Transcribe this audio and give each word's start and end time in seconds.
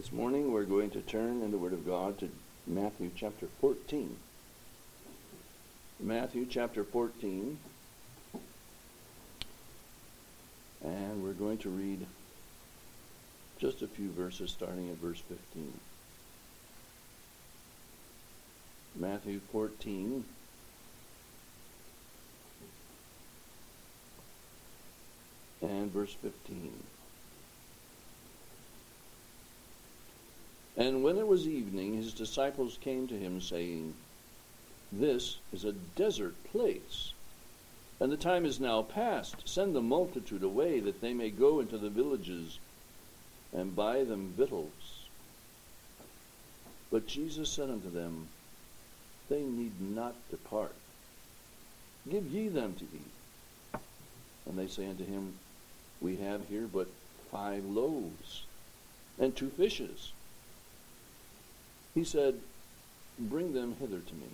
This 0.00 0.12
morning 0.12 0.50
we're 0.50 0.64
going 0.64 0.88
to 0.92 1.02
turn 1.02 1.42
in 1.42 1.50
the 1.50 1.58
Word 1.58 1.74
of 1.74 1.84
God 1.84 2.18
to 2.20 2.30
Matthew 2.66 3.10
chapter 3.14 3.48
14. 3.60 4.16
Matthew 6.00 6.46
chapter 6.48 6.84
14. 6.84 7.58
And 10.82 11.22
we're 11.22 11.34
going 11.34 11.58
to 11.58 11.68
read 11.68 12.06
just 13.58 13.82
a 13.82 13.86
few 13.86 14.10
verses 14.12 14.50
starting 14.50 14.88
at 14.88 14.96
verse 14.96 15.22
15. 15.28 15.70
Matthew 18.96 19.40
14. 19.52 20.24
And 25.60 25.92
verse 25.92 26.16
15. 26.22 26.72
And 30.76 31.02
when 31.02 31.18
it 31.18 31.26
was 31.26 31.48
evening, 31.48 31.94
his 31.94 32.12
disciples 32.12 32.78
came 32.80 33.08
to 33.08 33.18
him, 33.18 33.40
saying, 33.40 33.94
This 34.92 35.38
is 35.52 35.64
a 35.64 35.72
desert 35.72 36.34
place, 36.44 37.12
and 37.98 38.10
the 38.10 38.16
time 38.16 38.46
is 38.46 38.60
now 38.60 38.82
past. 38.82 39.48
Send 39.48 39.74
the 39.74 39.82
multitude 39.82 40.42
away, 40.42 40.80
that 40.80 41.00
they 41.00 41.12
may 41.12 41.30
go 41.30 41.60
into 41.60 41.76
the 41.76 41.90
villages 41.90 42.58
and 43.52 43.74
buy 43.74 44.04
them 44.04 44.32
victuals. 44.36 45.06
But 46.90 47.06
Jesus 47.06 47.48
said 47.48 47.70
unto 47.70 47.90
them, 47.90 48.28
They 49.28 49.42
need 49.42 49.80
not 49.80 50.14
depart. 50.30 50.74
Give 52.08 52.26
ye 52.26 52.48
them 52.48 52.74
to 52.74 52.84
eat. 52.84 53.80
And 54.46 54.58
they 54.58 54.66
say 54.66 54.88
unto 54.88 55.04
him, 55.04 55.34
We 56.00 56.16
have 56.16 56.48
here 56.48 56.66
but 56.72 56.88
five 57.30 57.64
loaves 57.64 58.44
and 59.18 59.36
two 59.36 59.50
fishes. 59.50 60.12
He 61.94 62.04
said, 62.04 62.40
Bring 63.18 63.52
them 63.52 63.76
hither 63.80 63.98
to 63.98 64.14
me. 64.14 64.28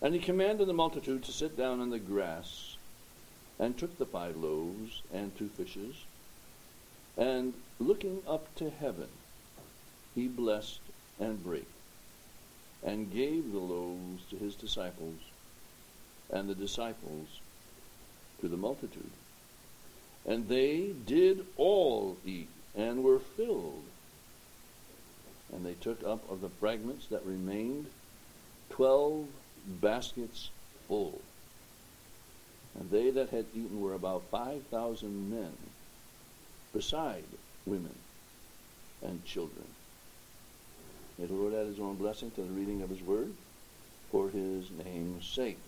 And 0.00 0.14
he 0.14 0.20
commanded 0.20 0.66
the 0.66 0.72
multitude 0.72 1.22
to 1.24 1.32
sit 1.32 1.56
down 1.56 1.80
on 1.80 1.90
the 1.90 1.98
grass, 1.98 2.76
and 3.58 3.76
took 3.76 3.98
the 3.98 4.06
five 4.06 4.36
loaves 4.36 5.02
and 5.12 5.36
two 5.36 5.48
fishes, 5.48 5.94
and 7.16 7.52
looking 7.78 8.22
up 8.26 8.52
to 8.56 8.70
heaven, 8.70 9.08
he 10.14 10.26
blessed 10.26 10.80
and 11.20 11.44
brake, 11.44 11.68
and 12.82 13.12
gave 13.12 13.52
the 13.52 13.58
loaves 13.58 14.24
to 14.30 14.36
his 14.36 14.54
disciples, 14.54 15.20
and 16.30 16.48
the 16.48 16.54
disciples 16.54 17.40
to 18.40 18.48
the 18.48 18.56
multitude. 18.56 19.10
And 20.26 20.48
they 20.48 20.94
did 21.06 21.46
all 21.56 22.16
eat, 22.24 22.48
and 22.74 23.04
were 23.04 23.18
filled 23.18 23.84
and 25.52 25.64
they 25.64 25.74
took 25.74 26.02
up 26.04 26.30
of 26.30 26.40
the 26.40 26.48
fragments 26.48 27.06
that 27.06 27.24
remained 27.24 27.86
twelve 28.70 29.26
baskets 29.80 30.50
full. 30.88 31.20
And 32.78 32.90
they 32.90 33.10
that 33.10 33.28
had 33.28 33.44
eaten 33.54 33.80
were 33.80 33.94
about 33.94 34.22
five 34.30 34.62
thousand 34.70 35.30
men, 35.30 35.52
beside 36.72 37.24
women 37.66 37.94
and 39.02 39.24
children. 39.24 39.66
May 41.18 41.26
the 41.26 41.34
Lord 41.34 41.54
add 41.54 41.66
his 41.66 41.80
own 41.80 41.96
blessing 41.96 42.30
to 42.32 42.42
the 42.42 42.50
reading 42.50 42.82
of 42.82 42.90
his 42.90 43.02
word 43.02 43.32
for 44.10 44.28
his 44.28 44.70
name's 44.84 45.26
sake. 45.26 45.58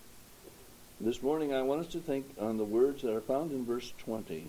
This 1.01 1.23
morning 1.23 1.53
I 1.53 1.63
want 1.63 1.81
us 1.81 1.93
to 1.93 1.99
think 1.99 2.27
on 2.41 2.57
the 2.57 2.65
words 2.65 3.03
that 3.03 3.15
are 3.15 3.21
found 3.21 3.53
in 3.53 3.65
verse 3.65 3.93
20, 3.99 4.47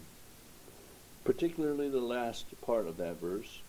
particularly 1.23 1.89
the 1.89 1.99
last 1.99 2.45
part 2.61 2.87
of 2.87 2.97
that 2.97 3.19
verse 3.19 3.59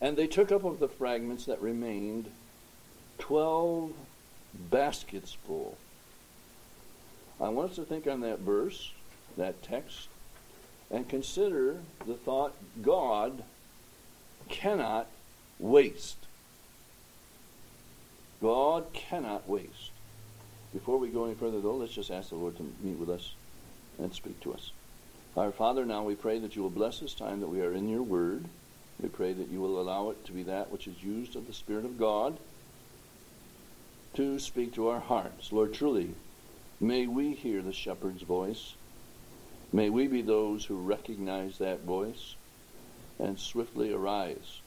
and 0.00 0.16
they 0.16 0.26
took 0.26 0.52
up 0.52 0.64
of 0.64 0.78
the 0.78 0.88
fragments 0.88 1.46
that 1.46 1.60
remained 1.60 2.30
twelve 3.18 3.92
baskets 4.70 5.36
full. 5.46 5.76
I 7.40 7.48
want 7.48 7.70
us 7.70 7.76
to 7.76 7.84
think 7.84 8.06
on 8.06 8.20
that 8.20 8.40
verse, 8.40 8.92
that 9.36 9.62
text, 9.62 10.08
and 10.90 11.08
consider 11.08 11.78
the 12.06 12.14
thought 12.14 12.54
God 12.82 13.42
cannot 14.48 15.08
waste. 15.58 16.18
God 18.42 18.92
cannot 18.92 19.48
waste. 19.48 19.90
Before 20.72 20.98
we 20.98 21.08
go 21.08 21.24
any 21.24 21.34
further, 21.34 21.60
though, 21.60 21.76
let's 21.76 21.94
just 21.94 22.10
ask 22.10 22.28
the 22.28 22.36
Lord 22.36 22.56
to 22.56 22.72
meet 22.82 22.98
with 22.98 23.08
us 23.08 23.34
and 23.98 24.12
speak 24.12 24.40
to 24.40 24.52
us. 24.52 24.72
Our 25.36 25.50
Father, 25.50 25.84
now 25.84 26.02
we 26.02 26.14
pray 26.14 26.38
that 26.38 26.54
you 26.54 26.62
will 26.62 26.70
bless 26.70 26.98
this 27.00 27.14
time 27.14 27.40
that 27.40 27.48
we 27.48 27.60
are 27.60 27.72
in 27.72 27.88
your 27.88 28.02
word. 28.02 28.44
We 29.00 29.08
pray 29.08 29.32
that 29.32 29.48
you 29.48 29.60
will 29.60 29.80
allow 29.80 30.10
it 30.10 30.24
to 30.26 30.32
be 30.32 30.44
that 30.44 30.70
which 30.70 30.86
is 30.86 31.02
used 31.02 31.36
of 31.36 31.46
the 31.46 31.52
Spirit 31.52 31.84
of 31.84 31.98
God 31.98 32.38
to 34.14 34.38
speak 34.38 34.72
to 34.74 34.88
our 34.88 35.00
hearts. 35.00 35.52
Lord, 35.52 35.74
truly, 35.74 36.14
may 36.80 37.06
we 37.06 37.32
hear 37.34 37.60
the 37.62 37.72
shepherd's 37.72 38.22
voice. 38.22 38.74
May 39.72 39.90
we 39.90 40.06
be 40.06 40.22
those 40.22 40.64
who 40.64 40.76
recognize 40.76 41.58
that 41.58 41.80
voice 41.80 42.36
and 43.18 43.38
swiftly 43.38 43.92
arise 43.92 44.60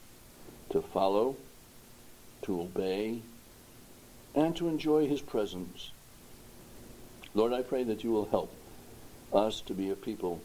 to 0.70 0.82
follow, 0.82 1.36
to 2.42 2.60
obey, 2.60 3.22
and 4.34 4.54
to 4.56 4.68
enjoy 4.68 5.08
his 5.08 5.22
presence. 5.22 5.92
Lord, 7.34 7.52
I 7.52 7.62
pray 7.62 7.84
that 7.84 8.04
you 8.04 8.10
will 8.10 8.28
help 8.28 8.54
us 9.32 9.62
to 9.62 9.74
be 9.74 9.90
a 9.90 9.96
people 9.96 10.42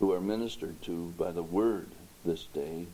who 0.00 0.12
are 0.12 0.20
ministered 0.20 0.82
to 0.82 1.14
by 1.16 1.30
the 1.30 1.42
word 1.42 1.86
this 2.26 2.44
day. 2.52 2.86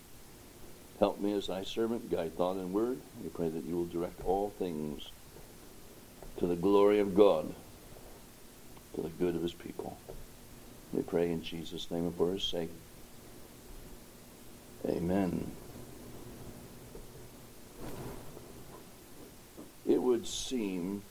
Help 1.00 1.20
me 1.20 1.32
as 1.32 1.48
thy 1.48 1.64
servant, 1.64 2.10
guide 2.10 2.36
thought 2.36 2.56
and 2.56 2.72
word. 2.72 2.98
We 3.22 3.30
pray 3.30 3.48
that 3.48 3.64
you 3.64 3.76
will 3.76 3.86
direct 3.86 4.24
all 4.24 4.50
things 4.58 5.10
to 6.38 6.46
the 6.46 6.54
glory 6.54 7.00
of 7.00 7.14
God, 7.14 7.52
to 8.94 9.00
the 9.00 9.08
good 9.08 9.34
of 9.34 9.42
his 9.42 9.54
people. 9.54 9.96
We 10.92 11.02
pray 11.02 11.32
in 11.32 11.42
Jesus' 11.42 11.90
name 11.90 12.04
and 12.04 12.14
for 12.14 12.32
his 12.32 12.44
sake. 12.44 12.70
Amen. 14.86 15.50
It 19.86 20.00
would 20.00 20.26
seem 20.26 21.02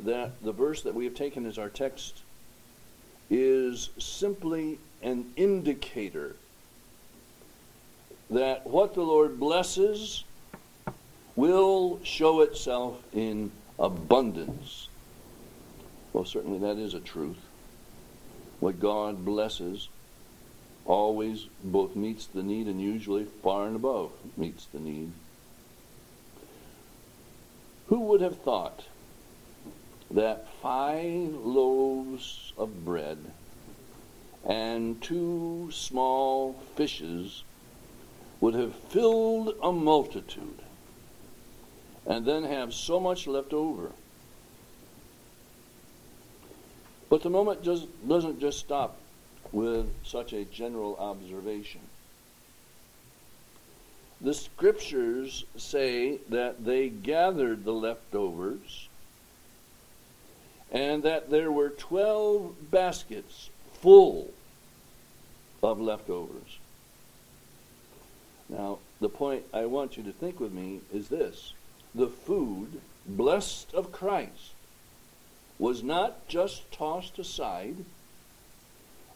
that 0.00 0.42
the 0.42 0.52
verse 0.52 0.82
that 0.82 0.94
we 0.94 1.04
have 1.04 1.14
taken 1.14 1.46
as 1.46 1.58
our 1.58 1.68
text 1.68 2.22
is 3.30 3.90
simply 3.98 4.78
an 5.02 5.32
indicator 5.36 6.36
that 8.32 8.66
what 8.66 8.94
the 8.94 9.02
Lord 9.02 9.38
blesses 9.38 10.24
will 11.36 12.00
show 12.02 12.40
itself 12.40 13.02
in 13.12 13.50
abundance. 13.78 14.88
Well, 16.12 16.24
certainly 16.24 16.58
that 16.60 16.78
is 16.78 16.94
a 16.94 17.00
truth. 17.00 17.38
What 18.60 18.80
God 18.80 19.24
blesses 19.24 19.88
always 20.84 21.46
both 21.62 21.94
meets 21.94 22.26
the 22.26 22.42
need 22.42 22.66
and 22.66 22.80
usually 22.80 23.24
far 23.24 23.66
and 23.66 23.76
above 23.76 24.12
meets 24.36 24.66
the 24.66 24.80
need. 24.80 25.12
Who 27.88 28.00
would 28.00 28.20
have 28.20 28.38
thought 28.38 28.84
that 30.10 30.46
five 30.62 31.34
loaves 31.34 32.52
of 32.56 32.84
bread 32.84 33.18
and 34.44 35.00
two 35.00 35.68
small 35.72 36.54
fishes 36.76 37.44
would 38.42 38.54
have 38.54 38.74
filled 38.74 39.54
a 39.62 39.70
multitude 39.70 40.58
and 42.04 42.26
then 42.26 42.42
have 42.42 42.74
so 42.74 42.98
much 42.98 43.28
left 43.28 43.52
over. 43.52 43.92
But 47.08 47.22
the 47.22 47.30
moment 47.30 47.62
just 47.62 47.86
doesn't 48.06 48.40
just 48.40 48.58
stop 48.58 48.96
with 49.52 49.88
such 50.04 50.32
a 50.32 50.44
general 50.44 50.96
observation. 50.96 51.82
The 54.20 54.34
scriptures 54.34 55.44
say 55.56 56.18
that 56.28 56.64
they 56.64 56.88
gathered 56.88 57.64
the 57.64 57.72
leftovers 57.72 58.88
and 60.72 61.04
that 61.04 61.30
there 61.30 61.52
were 61.52 61.68
12 61.68 62.72
baskets 62.72 63.50
full 63.74 64.32
of 65.62 65.80
leftovers. 65.80 66.58
Now, 68.52 68.78
the 69.00 69.08
point 69.08 69.44
I 69.52 69.64
want 69.64 69.96
you 69.96 70.02
to 70.02 70.12
think 70.12 70.38
with 70.38 70.52
me 70.52 70.80
is 70.92 71.08
this 71.08 71.54
the 71.94 72.08
food, 72.08 72.80
blessed 73.06 73.72
of 73.74 73.92
Christ, 73.92 74.52
was 75.58 75.82
not 75.82 76.28
just 76.28 76.70
tossed 76.70 77.18
aside, 77.18 77.76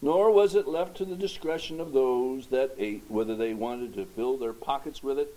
nor 0.00 0.30
was 0.30 0.54
it 0.54 0.66
left 0.66 0.96
to 0.96 1.04
the 1.04 1.16
discretion 1.16 1.80
of 1.80 1.92
those 1.92 2.46
that 2.48 2.74
ate 2.78 3.04
whether 3.08 3.36
they 3.36 3.54
wanted 3.54 3.94
to 3.94 4.06
fill 4.06 4.36
their 4.36 4.52
pockets 4.52 5.02
with 5.02 5.18
it 5.18 5.34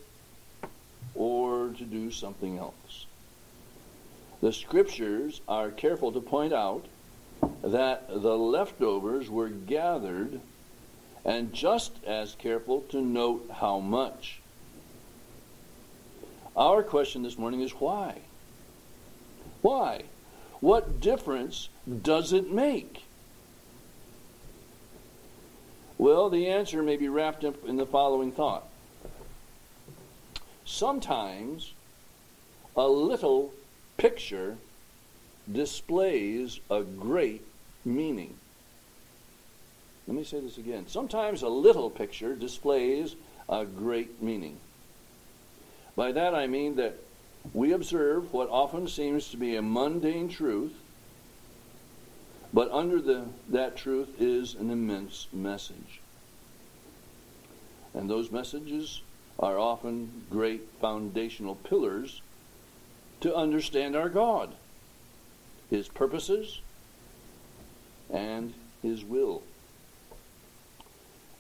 or 1.16 1.70
to 1.78 1.84
do 1.84 2.12
something 2.12 2.58
else. 2.58 3.06
The 4.42 4.54
scriptures 4.54 5.42
are 5.48 5.72
careful 5.72 6.12
to 6.14 6.22
point 6.22 6.54
out 6.54 6.86
that 7.62 8.08
the 8.08 8.38
leftovers 8.38 9.30
were 9.30 9.50
gathered 9.50 10.40
and 11.26 11.54
just 11.54 12.04
as 12.06 12.36
careful 12.36 12.82
to 12.90 13.02
note 13.02 13.50
how 13.56 13.80
much. 13.80 14.40
Our 16.56 16.84
question 16.84 17.24
this 17.24 17.38
morning 17.38 17.62
is 17.62 17.72
why? 17.72 18.20
Why? 19.62 20.04
What 20.60 21.00
difference 21.00 21.70
does 22.02 22.34
it 22.34 22.52
make? 22.52 23.04
Well, 25.98 26.30
the 26.30 26.48
answer 26.48 26.82
may 26.82 26.96
be 26.96 27.10
wrapped 27.10 27.44
up 27.44 27.66
in 27.68 27.78
the 27.78 27.86
following 27.86 28.32
thought. 28.32 28.68
Sometimes 30.66 31.74
a 32.76 32.88
little 32.88 33.54
picture 33.98 34.58
displays 35.52 36.60
a 36.70 36.84
great 36.84 37.46
meaning. 37.84 38.36
Let 40.10 40.18
me 40.18 40.24
say 40.24 40.40
this 40.40 40.58
again. 40.58 40.88
Sometimes 40.88 41.44
a 41.44 41.50
little 41.50 41.92
picture 41.92 42.34
displays 42.34 43.16
a 43.48 43.64
great 43.64 44.24
meaning. 44.24 44.58
By 45.96 46.14
that 46.14 46.34
I 46.34 46.48
mean 46.48 46.78
that 46.78 46.98
we 47.54 47.74
observe 47.74 48.34
what 48.34 48.50
often 48.50 48.88
seems 48.88 49.30
to 49.30 49.38
be 49.38 49.56
a 49.56 49.62
mundane 49.62 50.28
truth, 50.28 50.74
but 52.52 52.72
under 52.72 53.00
the, 53.00 53.26
that 53.50 53.78
truth 53.78 54.20
is 54.20 54.56
an 54.56 54.72
immense 54.72 55.28
message. 55.32 56.02
And 57.94 58.10
those 58.10 58.32
messages 58.32 59.02
are 59.38 59.60
often 59.60 60.24
great 60.32 60.68
foundational 60.82 61.54
pillars 61.54 62.24
to 63.22 63.36
understand 63.36 63.96
our 63.96 64.10
God, 64.10 64.56
His 65.70 65.88
purposes, 65.88 66.62
and 68.12 68.56
His 68.82 69.04
will. 69.06 69.44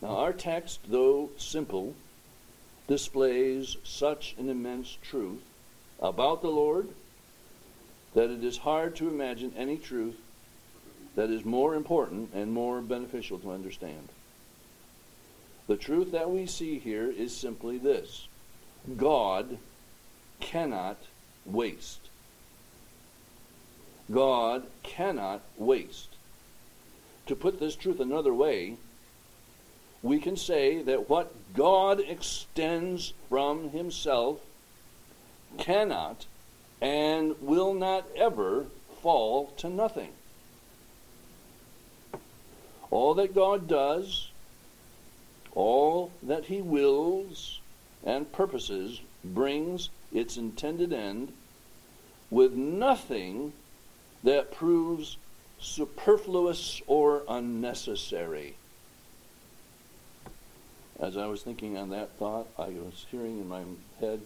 Now, 0.01 0.17
our 0.17 0.33
text, 0.33 0.79
though 0.87 1.29
simple, 1.37 1.95
displays 2.87 3.77
such 3.83 4.35
an 4.37 4.49
immense 4.49 4.97
truth 5.01 5.43
about 6.01 6.41
the 6.41 6.49
Lord 6.49 6.89
that 8.13 8.29
it 8.29 8.43
is 8.43 8.57
hard 8.57 8.95
to 8.95 9.07
imagine 9.07 9.53
any 9.55 9.77
truth 9.77 10.15
that 11.15 11.29
is 11.29 11.43
more 11.43 11.75
important 11.75 12.31
and 12.33 12.51
more 12.51 12.81
beneficial 12.81 13.37
to 13.39 13.51
understand. 13.51 14.09
The 15.67 15.77
truth 15.77 16.11
that 16.13 16.31
we 16.31 16.45
see 16.45 16.79
here 16.79 17.11
is 17.11 17.35
simply 17.35 17.77
this 17.77 18.27
God 18.97 19.57
cannot 20.39 20.97
waste. 21.45 22.09
God 24.11 24.63
cannot 24.81 25.41
waste. 25.57 26.15
To 27.27 27.35
put 27.35 27.59
this 27.59 27.75
truth 27.75 27.99
another 27.99 28.33
way, 28.33 28.77
we 30.01 30.19
can 30.19 30.37
say 30.37 30.81
that 30.83 31.09
what 31.09 31.33
God 31.53 31.99
extends 31.99 33.13
from 33.27 33.71
Himself 33.71 34.39
cannot 35.57 36.25
and 36.81 37.35
will 37.41 37.73
not 37.73 38.07
ever 38.15 38.65
fall 39.01 39.47
to 39.57 39.69
nothing. 39.69 40.11
All 42.91 43.13
that 43.15 43.35
God 43.35 43.67
does, 43.67 44.31
all 45.53 46.11
that 46.23 46.45
He 46.45 46.61
wills 46.61 47.59
and 48.03 48.31
purposes, 48.31 49.01
brings 49.23 49.89
its 50.13 50.37
intended 50.37 50.93
end 50.93 51.33
with 52.31 52.53
nothing 52.53 53.53
that 54.23 54.51
proves 54.51 55.17
superfluous 55.59 56.81
or 56.87 57.23
unnecessary. 57.27 58.55
As 60.99 61.15
I 61.15 61.27
was 61.27 61.41
thinking 61.41 61.77
on 61.77 61.89
that 61.89 62.11
thought, 62.17 62.47
I 62.57 62.67
was 62.67 63.05
hearing 63.09 63.39
in 63.39 63.47
my 63.47 63.63
head 64.01 64.19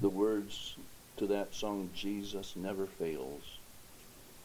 the 0.00 0.10
words 0.10 0.76
to 1.16 1.26
that 1.28 1.54
song, 1.54 1.90
Jesus 1.94 2.54
Never 2.56 2.86
Fails. 2.86 3.58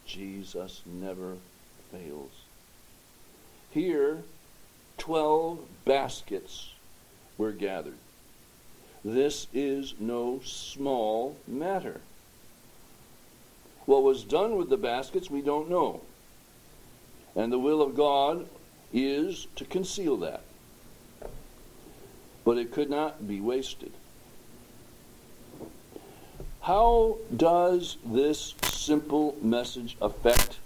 Jesus 0.06 0.82
never 0.86 1.36
fails. 1.92 2.32
Here, 3.72 4.24
12 4.98 5.60
baskets 5.84 6.72
were 7.38 7.52
gathered. 7.52 7.98
This 9.04 9.48
is 9.54 9.96
no 10.00 10.40
small 10.44 11.36
matter. 11.48 12.02
What 13.86 14.04
was 14.04 14.24
done 14.24 14.56
with 14.56 14.70
the 14.70 14.78
baskets, 14.78 15.30
we 15.30 15.42
don't 15.42 15.70
know. 15.70 16.02
And 17.36 17.52
the 17.52 17.60
will 17.60 17.82
of 17.82 17.96
God 17.96 18.48
is 18.94 19.48
to 19.58 19.66
conceal 19.66 20.18
that. 20.18 20.42
But 22.46 22.58
it 22.58 22.72
could 22.72 22.90
not 22.90 23.28
be 23.28 23.42
wasted. 23.42 23.92
How 26.62 27.18
does 27.36 27.98
this 28.06 28.56
simple 28.64 29.38
message 29.42 29.98
affect 30.02 30.58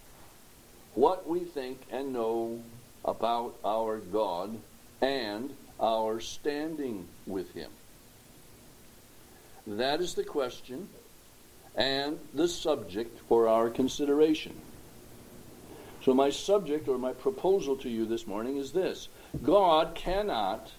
what 0.96 1.28
we 1.28 1.40
think 1.40 1.81
and 1.92 2.14
know 2.14 2.62
about 3.04 3.56
our 3.66 3.98
God 3.98 4.60
and 5.02 5.56
our 5.80 6.20
standing 6.20 7.08
with 7.26 7.54
Him? 7.54 7.72
That 9.68 10.00
is 10.00 10.14
the 10.16 10.24
question 10.24 10.90
and 11.76 12.20
the 12.34 12.48
subject 12.48 13.20
for 13.28 13.48
our 13.48 13.70
consideration. 13.70 14.56
So, 16.04 16.14
my 16.14 16.30
subject 16.30 16.88
or 16.88 16.98
my 16.98 17.12
proposal 17.12 17.76
to 17.78 17.90
you 17.90 18.06
this 18.06 18.26
morning 18.26 18.58
is 18.58 18.72
this 18.72 19.10
God 19.44 19.96
cannot 19.96 20.72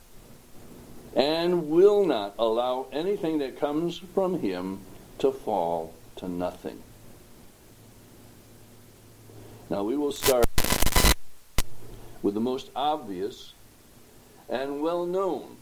and 1.15 1.69
will 1.69 2.05
not 2.05 2.35
allow 2.39 2.87
anything 2.93 3.39
that 3.39 3.59
comes 3.59 3.99
from 4.15 4.41
Him 4.41 4.81
to 5.19 5.33
fall 5.33 5.93
to 6.17 6.29
nothing. 6.29 6.83
Now 9.69 9.85
we 9.85 9.97
will 9.97 10.13
start 10.13 10.45
with 12.23 12.35
the 12.35 12.41
most 12.41 12.71
obvious 12.75 13.53
and 14.49 14.83
well 14.83 15.07
known 15.07 15.57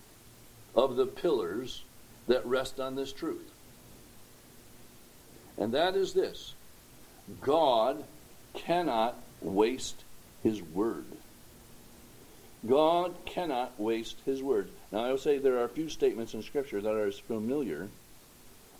of 0.74 0.96
the 0.96 1.06
pillars 1.06 1.82
that 2.26 2.44
rest 2.46 2.80
on 2.80 2.94
this 2.94 3.12
truth. 3.12 3.50
And 5.58 5.72
that 5.74 5.96
is 5.96 6.14
this 6.14 6.54
God 7.40 8.04
cannot 8.54 9.16
waste 9.40 10.04
his 10.42 10.62
word. 10.62 11.04
God 12.66 13.14
cannot 13.24 13.78
waste 13.78 14.16
his 14.24 14.42
word. 14.42 14.70
Now, 14.90 15.04
I 15.04 15.10
will 15.10 15.18
say 15.18 15.38
there 15.38 15.58
are 15.58 15.68
few 15.68 15.88
statements 15.88 16.32
in 16.34 16.42
Scripture 16.42 16.80
that 16.80 16.94
are 16.94 17.06
as 17.06 17.18
familiar 17.18 17.88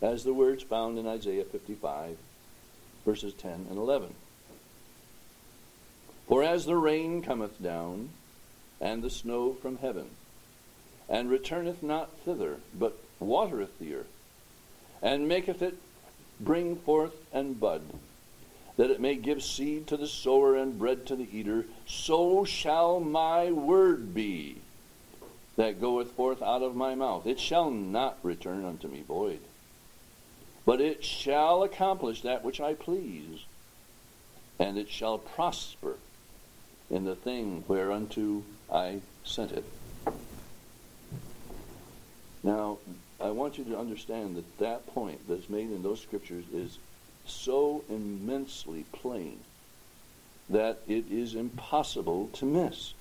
as 0.01 0.25
the 0.25 0.33
words 0.33 0.63
found 0.63 0.99
in 0.99 1.07
Isaiah 1.07 1.45
55, 1.45 2.17
verses 3.05 3.35
10 3.35 3.67
and 3.69 3.79
11. 3.79 4.15
For 6.27 6.43
as 6.43 6.65
the 6.65 6.77
rain 6.77 7.23
cometh 7.23 7.63
down, 7.63 8.11
and 8.81 9.03
the 9.03 9.11
snow 9.11 9.53
from 9.55 9.79
heaven, 9.79 10.11
and 11.09 11.31
returneth 11.31 11.83
not 11.83 12.17
thither, 12.21 12.59
but 12.75 12.99
watereth 13.19 13.79
the 13.79 13.95
earth, 13.95 14.13
and 15.03 15.29
maketh 15.29 15.63
it 15.63 15.77
bring 16.41 16.77
forth 16.77 17.15
and 17.33 17.59
bud, 17.59 17.83
that 18.77 18.91
it 18.91 19.01
may 19.01 19.17
give 19.17 19.43
seed 19.43 19.87
to 19.89 19.97
the 19.97 20.07
sower 20.07 20.55
and 20.55 20.79
bread 20.79 21.05
to 21.07 21.17
the 21.17 21.29
eater, 21.37 21.67
so 21.87 22.45
shall 22.45 23.01
my 23.01 23.51
word 23.51 24.15
be 24.15 24.59
that 25.59 25.81
goeth 25.81 26.13
forth 26.13 26.41
out 26.41 26.63
of 26.63 26.75
my 26.75 26.95
mouth. 26.95 27.27
It 27.27 27.39
shall 27.39 27.71
not 27.71 28.19
return 28.23 28.65
unto 28.65 28.89
me 28.89 29.03
void 29.03 29.41
but 30.69 30.83
it 30.83 31.03
shall 31.03 31.63
accomplish 31.63 32.21
that 32.21 32.45
which 32.45 32.61
I 32.61 32.75
please, 32.75 33.47
and 34.59 34.77
it 34.77 34.91
shall 34.91 35.17
prosper 35.17 35.97
in 36.91 37.07
the 37.07 37.17
thing 37.17 37.65
whereunto 37.67 38.43
I 38.71 39.01
sent 39.25 39.53
it. 39.53 39.65
Now, 42.43 42.77
I 43.19 43.31
want 43.31 43.57
you 43.57 43.65
to 43.65 43.79
understand 43.79 44.37
that 44.37 44.59
that 44.59 44.87
point 44.89 45.27
that's 45.27 45.49
made 45.49 45.71
in 45.71 45.83
those 45.83 46.03
scriptures 46.03 46.45
is 46.53 46.77
so 47.25 47.83
immensely 47.89 48.85
plain 48.93 49.41
that 50.51 50.83
it 50.87 51.11
is 51.11 51.35
impossible 51.35 52.29
to 52.35 52.45
miss. 52.45 52.93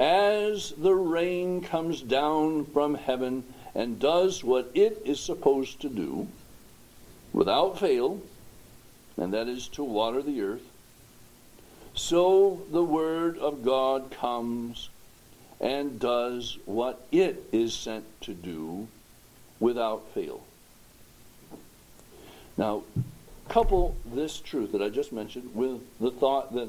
As 0.00 0.72
the 0.78 0.94
rain 0.94 1.60
comes 1.60 2.00
down 2.00 2.66
from 2.66 2.94
heaven 2.94 3.42
and 3.74 3.98
does 3.98 4.44
what 4.44 4.70
it 4.74 5.02
is 5.04 5.18
supposed 5.18 5.80
to 5.80 5.88
do 5.88 6.28
without 7.32 7.78
fail, 7.80 8.20
and 9.16 9.34
that 9.34 9.48
is 9.48 9.66
to 9.68 9.82
water 9.82 10.22
the 10.22 10.40
earth, 10.40 10.62
so 11.94 12.62
the 12.70 12.84
Word 12.84 13.38
of 13.38 13.64
God 13.64 14.12
comes 14.12 14.88
and 15.60 15.98
does 15.98 16.58
what 16.64 17.04
it 17.10 17.48
is 17.50 17.74
sent 17.74 18.04
to 18.20 18.34
do 18.34 18.86
without 19.58 20.08
fail. 20.14 20.44
Now, 22.56 22.84
couple 23.48 23.96
this 24.04 24.38
truth 24.40 24.72
that 24.72 24.82
I 24.82 24.90
just 24.90 25.12
mentioned 25.12 25.54
with 25.54 25.80
the 25.98 26.10
thought 26.10 26.52
that 26.54 26.68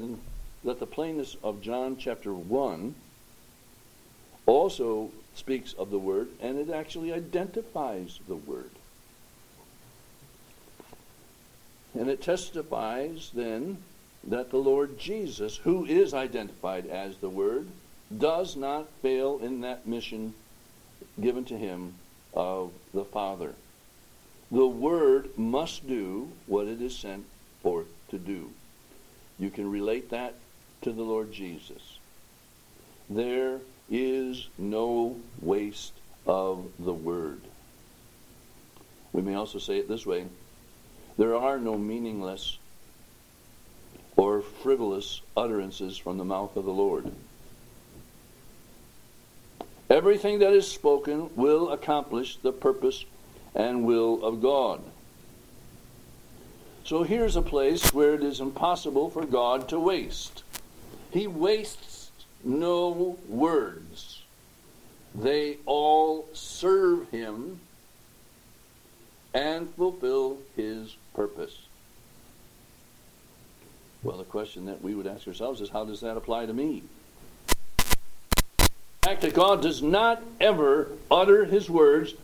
that 0.64 0.80
the 0.80 0.86
plainness 0.86 1.36
of 1.42 1.62
John 1.62 1.96
chapter 1.96 2.34
1 2.34 2.94
also 4.46 5.10
speaks 5.34 5.72
of 5.74 5.90
the 5.90 5.98
Word, 5.98 6.28
and 6.40 6.58
it 6.58 6.70
actually 6.70 7.12
identifies 7.12 8.18
the 8.26 8.36
Word. 8.36 8.70
And 11.94 12.08
it 12.08 12.22
testifies 12.22 13.30
then 13.34 13.78
that 14.24 14.50
the 14.50 14.58
Lord 14.58 14.98
Jesus, 14.98 15.56
who 15.56 15.84
is 15.84 16.14
identified 16.14 16.86
as 16.86 17.16
the 17.16 17.28
Word, 17.28 17.68
does 18.16 18.56
not 18.56 18.88
fail 19.02 19.38
in 19.42 19.60
that 19.62 19.86
mission 19.86 20.34
given 21.20 21.44
to 21.46 21.56
him 21.56 21.94
of 22.34 22.72
the 22.92 23.04
Father. 23.04 23.54
The 24.50 24.66
Word 24.66 25.38
must 25.38 25.86
do 25.86 26.30
what 26.46 26.66
it 26.66 26.82
is 26.82 26.96
sent 26.96 27.24
forth 27.62 27.86
to 28.10 28.18
do. 28.18 28.50
You 29.38 29.50
can 29.50 29.70
relate 29.70 30.10
that 30.10 30.34
to 30.82 30.92
the 30.92 31.02
Lord 31.02 31.32
Jesus. 31.32 31.98
There 33.08 33.60
is 33.90 34.48
no 34.56 35.16
waste 35.42 35.92
of 36.26 36.64
the 36.78 36.92
Word. 36.92 37.40
We 39.12 39.22
may 39.22 39.34
also 39.34 39.58
say 39.58 39.78
it 39.78 39.88
this 39.88 40.06
way 40.06 40.26
there 41.18 41.34
are 41.34 41.58
no 41.58 41.76
meaningless 41.76 42.58
or 44.16 44.40
frivolous 44.40 45.20
utterances 45.36 45.98
from 45.98 46.18
the 46.18 46.24
mouth 46.24 46.56
of 46.56 46.64
the 46.64 46.72
Lord. 46.72 47.10
Everything 49.88 50.38
that 50.38 50.52
is 50.52 50.70
spoken 50.70 51.30
will 51.34 51.70
accomplish 51.70 52.36
the 52.36 52.52
purpose 52.52 53.04
and 53.54 53.84
will 53.84 54.24
of 54.24 54.40
God. 54.40 54.80
So 56.84 57.02
here's 57.02 57.36
a 57.36 57.42
place 57.42 57.92
where 57.92 58.14
it 58.14 58.22
is 58.22 58.40
impossible 58.40 59.10
for 59.10 59.26
God 59.26 59.68
to 59.68 59.80
waste. 59.80 60.42
He 61.10 61.26
wastes 61.26 61.89
no 62.44 63.18
words. 63.28 64.22
They 65.14 65.58
all 65.66 66.28
serve 66.32 67.10
him 67.10 67.60
and 69.34 69.72
fulfill 69.74 70.38
his 70.56 70.96
purpose. 71.14 71.56
Well, 74.02 74.16
the 74.16 74.24
question 74.24 74.66
that 74.66 74.82
we 74.82 74.94
would 74.94 75.06
ask 75.06 75.28
ourselves 75.28 75.60
is 75.60 75.68
how 75.68 75.84
does 75.84 76.00
that 76.00 76.16
apply 76.16 76.46
to 76.46 76.54
me? 76.54 76.82
The 77.76 78.68
fact 79.02 79.20
that 79.22 79.34
God 79.34 79.62
does 79.62 79.82
not 79.82 80.22
ever 80.40 80.88
utter 81.10 81.44
his 81.44 81.68
words 81.68 82.14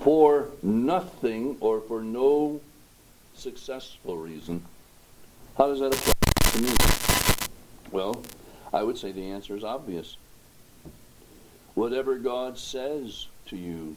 for 0.00 0.48
nothing 0.62 1.56
or 1.60 1.80
for 1.80 2.02
no 2.02 2.60
successful 3.34 4.16
reason. 4.16 4.64
How 5.56 5.68
does 5.68 5.80
that 5.80 5.94
apply 5.94 6.12
to 6.50 6.62
me? 6.62 6.72
Well, 7.90 8.22
I 8.72 8.82
would 8.82 8.98
say 8.98 9.12
the 9.12 9.30
answer 9.30 9.56
is 9.56 9.64
obvious. 9.64 10.16
Whatever 11.74 12.18
God 12.18 12.58
says 12.58 13.28
to 13.46 13.56
you 13.56 13.96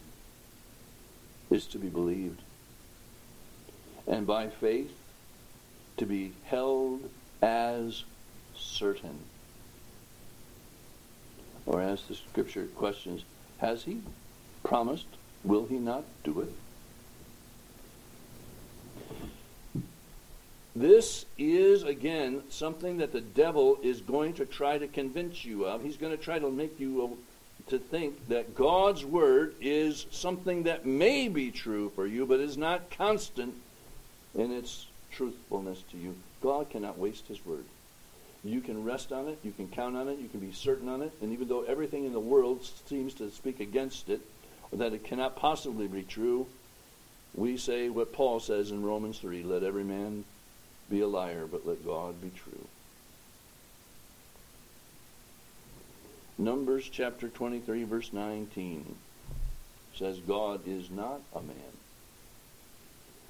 is 1.49 1.65
to 1.67 1.77
be 1.77 1.89
believed. 1.89 2.41
And 4.07 4.25
by 4.25 4.47
faith, 4.47 4.93
to 5.97 6.05
be 6.05 6.33
held 6.45 7.09
as 7.41 8.03
certain. 8.55 9.19
Or 11.65 11.81
as 11.81 12.03
the 12.03 12.15
scripture 12.15 12.65
questions, 12.65 13.23
has 13.59 13.83
he 13.83 14.01
promised? 14.63 15.07
Will 15.43 15.65
he 15.65 15.77
not 15.77 16.03
do 16.23 16.41
it? 16.41 16.53
This 20.75 21.25
is, 21.37 21.83
again, 21.83 22.43
something 22.49 22.97
that 22.97 23.11
the 23.11 23.21
devil 23.21 23.77
is 23.83 23.99
going 23.99 24.33
to 24.35 24.45
try 24.45 24.77
to 24.77 24.87
convince 24.87 25.43
you 25.43 25.65
of. 25.65 25.83
He's 25.83 25.97
going 25.97 26.15
to 26.15 26.23
try 26.23 26.39
to 26.39 26.49
make 26.49 26.79
you 26.79 27.03
uh, 27.03 27.69
to 27.69 27.77
think 27.77 28.29
that 28.29 28.55
God's 28.55 29.03
word 29.03 29.55
is 29.59 30.05
something 30.11 30.63
that 30.63 30.85
may 30.85 31.27
be 31.27 31.51
true 31.51 31.91
for 31.93 32.07
you, 32.07 32.25
but 32.25 32.39
is 32.39 32.57
not 32.57 32.89
constant 32.89 33.53
in 34.33 34.51
its 34.51 34.87
truthfulness 35.11 35.83
to 35.91 35.97
you. 35.97 36.15
God 36.41 36.69
cannot 36.69 36.97
waste 36.97 37.27
his 37.27 37.45
word. 37.45 37.65
You 38.43 38.61
can 38.61 38.83
rest 38.83 39.11
on 39.11 39.27
it, 39.27 39.39
you 39.43 39.51
can 39.51 39.67
count 39.67 39.95
on 39.95 40.07
it, 40.07 40.19
you 40.19 40.27
can 40.27 40.39
be 40.39 40.51
certain 40.51 40.89
on 40.89 41.01
it, 41.01 41.11
and 41.21 41.31
even 41.31 41.47
though 41.47 41.63
everything 41.63 42.05
in 42.05 42.13
the 42.13 42.19
world 42.19 42.65
seems 42.87 43.13
to 43.15 43.29
speak 43.29 43.59
against 43.59 44.09
it, 44.09 44.21
or 44.71 44.79
that 44.79 44.93
it 44.93 45.03
cannot 45.03 45.35
possibly 45.35 45.87
be 45.87 46.01
true, 46.01 46.47
we 47.35 47.57
say 47.57 47.89
what 47.89 48.13
Paul 48.13 48.39
says 48.39 48.71
in 48.71 48.83
Romans 48.83 49.19
3 49.19 49.43
let 49.43 49.63
every 49.63 49.83
man 49.83 50.25
be 50.91 51.01
a 51.01 51.07
liar, 51.07 51.47
but 51.49 51.65
let 51.65 51.85
God 51.85 52.21
be 52.21 52.29
true. 52.29 52.67
Numbers 56.37 56.89
chapter 56.91 57.29
23, 57.29 57.83
verse 57.85 58.11
19 58.11 58.95
says, 59.95 60.19
God 60.19 60.61
is 60.67 60.89
not 60.91 61.21
a 61.33 61.41
man 61.41 61.55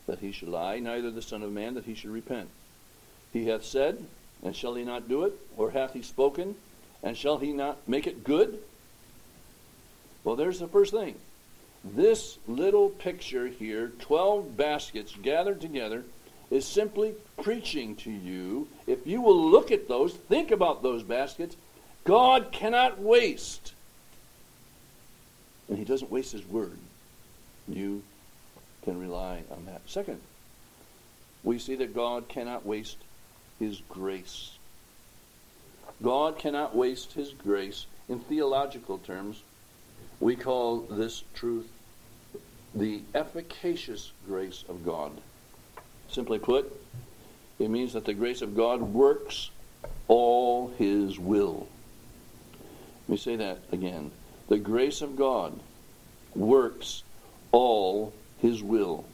that 0.08 0.20
he 0.20 0.32
should 0.32 0.50
lie, 0.50 0.80
neither 0.80 1.12
the 1.12 1.22
Son 1.22 1.44
of 1.44 1.51
Man 1.51 1.75
that 1.75 1.86
he 1.86 1.94
should 1.94 2.10
repent. 2.10 2.50
He 3.32 3.48
hath 3.48 3.63
said, 3.63 4.03
and 4.44 4.56
shall 4.56 4.75
he 4.75 4.84
not 4.84 5.08
do 5.08 5.24
it? 5.24 5.34
Or 5.56 5.72
hath 5.72 5.94
he 5.94 6.01
spoken, 6.01 6.56
and 7.03 7.15
shall 7.15 7.38
he 7.38 7.53
not 7.53 7.88
make 7.88 8.08
it 8.08 8.24
good? 8.24 8.60
Well, 10.24 10.36
there's 10.36 10.60
the 10.60 10.68
first 10.68 10.91
thing. 10.91 11.15
This 11.84 12.38
little 12.48 12.89
picture 12.89 13.48
here, 13.48 13.91
12 14.00 14.56
baskets 14.58 15.15
gathered 15.22 15.62
together, 15.62 16.03
is 16.51 16.67
simply 16.67 17.15
preaching 17.41 17.96
to 17.96 18.12
you. 18.12 18.67
If 18.86 19.08
you 19.08 19.22
will 19.22 19.50
look 19.50 19.72
at 19.72 19.88
those, 19.88 20.13
think 20.13 20.51
about 20.51 20.84
those 20.84 21.01
baskets, 21.01 21.55
God 22.03 22.51
cannot 22.51 23.00
waste. 23.00 23.74
And 25.70 25.77
he 25.77 25.86
doesn't 25.86 26.12
waste 26.12 26.34
his 26.34 26.46
word. 26.46 26.77
You 27.67 28.03
can 28.84 29.00
rely 29.00 29.43
on 29.50 29.65
that. 29.65 29.81
Second, 29.86 30.20
we 31.43 31.58
see 31.58 31.75
that 31.75 31.96
God 31.96 32.27
cannot 32.27 32.65
waste 32.65 32.98
his 33.58 33.81
grace. 33.89 34.58
God 36.03 36.38
cannot 36.38 36.75
waste 36.75 37.13
his 37.13 37.31
grace. 37.31 37.86
In 38.10 38.20
theological 38.20 38.98
terms, 38.98 39.43
we 40.20 40.36
call 40.36 40.79
this 40.79 41.24
truth 41.34 41.70
the 42.75 43.01
efficacious 43.15 44.12
grace 44.27 44.63
of 44.67 44.84
God. 44.86 45.12
Simply 46.12 46.39
put, 46.39 46.72
it 47.58 47.70
means 47.70 47.94
that 47.94 48.03
the 48.03 48.13
grace 48.13 48.41
of 48.41 48.56
God 48.56 48.82
works 48.82 49.50
all 50.10 50.68
his 50.77 51.18
will. 51.18 51.70
Let 53.08 53.10
me 53.10 53.18
say 53.18 53.38
that 53.38 53.60
again. 53.72 54.12
The 54.50 54.58
grace 54.58 55.01
of 55.01 55.15
God 55.15 55.58
works 56.36 57.03
all 57.53 58.13
his 58.39 58.62
will. 58.62 59.06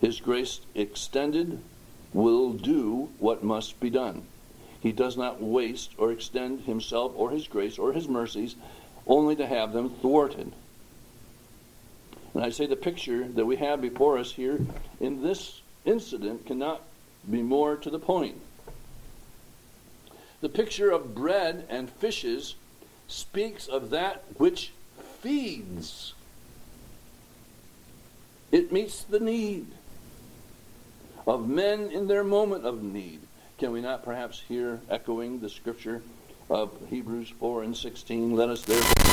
His 0.00 0.20
grace 0.20 0.60
extended 0.74 1.60
will 2.12 2.52
do 2.52 3.10
what 3.18 3.42
must 3.42 3.80
be 3.80 3.90
done. 3.90 4.22
He 4.80 4.92
does 4.92 5.16
not 5.16 5.42
waste 5.42 5.92
or 5.98 6.12
extend 6.12 6.60
himself 6.60 7.12
or 7.16 7.30
his 7.30 7.48
grace 7.48 7.78
or 7.78 7.92
his 7.92 8.06
mercies 8.06 8.54
only 9.06 9.34
to 9.34 9.46
have 9.46 9.72
them 9.72 9.90
thwarted. 9.90 10.52
And 12.34 12.44
I 12.44 12.50
say 12.50 12.66
the 12.66 12.76
picture 12.76 13.26
that 13.26 13.46
we 13.46 13.56
have 13.56 13.80
before 13.80 14.18
us 14.18 14.32
here 14.32 14.60
in 15.00 15.22
this 15.22 15.61
incident 15.84 16.46
cannot 16.46 16.82
be 17.30 17.42
more 17.42 17.76
to 17.76 17.90
the 17.90 17.98
point. 17.98 18.40
The 20.40 20.48
picture 20.48 20.90
of 20.90 21.14
bread 21.14 21.66
and 21.68 21.88
fishes 21.88 22.56
speaks 23.06 23.68
of 23.68 23.90
that 23.90 24.24
which 24.36 24.72
feeds. 25.20 26.14
It 28.50 28.72
meets 28.72 29.02
the 29.02 29.20
need 29.20 29.66
of 31.26 31.48
men 31.48 31.90
in 31.90 32.08
their 32.08 32.24
moment 32.24 32.66
of 32.66 32.82
need. 32.82 33.20
Can 33.58 33.70
we 33.70 33.80
not 33.80 34.04
perhaps 34.04 34.40
hear 34.48 34.80
echoing 34.90 35.40
the 35.40 35.48
scripture 35.48 36.02
of 36.50 36.70
Hebrews 36.90 37.32
4 37.38 37.62
and 37.62 37.76
16? 37.76 38.34
Let 38.34 38.48
us 38.48 38.62
therefore 38.62 39.12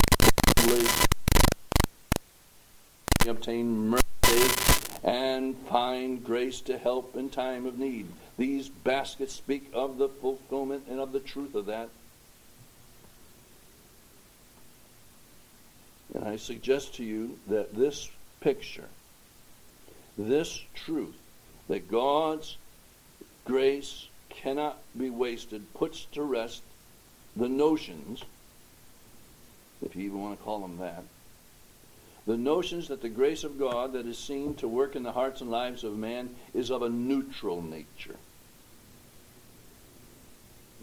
obtain 3.27 3.89
mercy 3.89 4.68
and 5.03 5.55
find 5.69 6.23
grace 6.23 6.61
to 6.61 6.77
help 6.77 7.15
in 7.15 7.29
time 7.29 7.65
of 7.65 7.77
need. 7.77 8.07
These 8.37 8.69
baskets 8.69 9.33
speak 9.33 9.69
of 9.73 9.97
the 9.97 10.09
fulfillment 10.09 10.85
and 10.89 10.99
of 10.99 11.11
the 11.11 11.19
truth 11.19 11.55
of 11.55 11.67
that. 11.67 11.89
And 16.13 16.25
I 16.25 16.37
suggest 16.37 16.95
to 16.95 17.03
you 17.03 17.37
that 17.47 17.75
this 17.75 18.09
picture, 18.41 18.87
this 20.17 20.61
truth, 20.73 21.17
that 21.67 21.89
God's 21.89 22.57
grace 23.45 24.07
cannot 24.29 24.79
be 24.97 25.09
wasted, 25.09 25.73
puts 25.73 26.05
to 26.13 26.23
rest 26.23 26.63
the 27.35 27.49
notions, 27.49 28.23
if 29.85 29.95
you 29.95 30.03
even 30.03 30.21
want 30.21 30.37
to 30.37 30.43
call 30.43 30.59
them 30.59 30.77
that, 30.79 31.03
the 32.29 32.37
notions 32.37 32.89
that 32.89 33.01
the 33.01 33.09
grace 33.09 33.43
of 33.43 33.57
God 33.57 33.93
that 33.93 34.05
is 34.05 34.15
seen 34.15 34.53
to 34.57 34.67
work 34.67 34.95
in 34.95 35.01
the 35.01 35.13
hearts 35.13 35.41
and 35.41 35.49
lives 35.49 35.83
of 35.83 35.97
man 35.97 36.29
is 36.53 36.69
of 36.69 36.83
a 36.83 36.89
neutral 36.89 37.59
nature. 37.59 38.17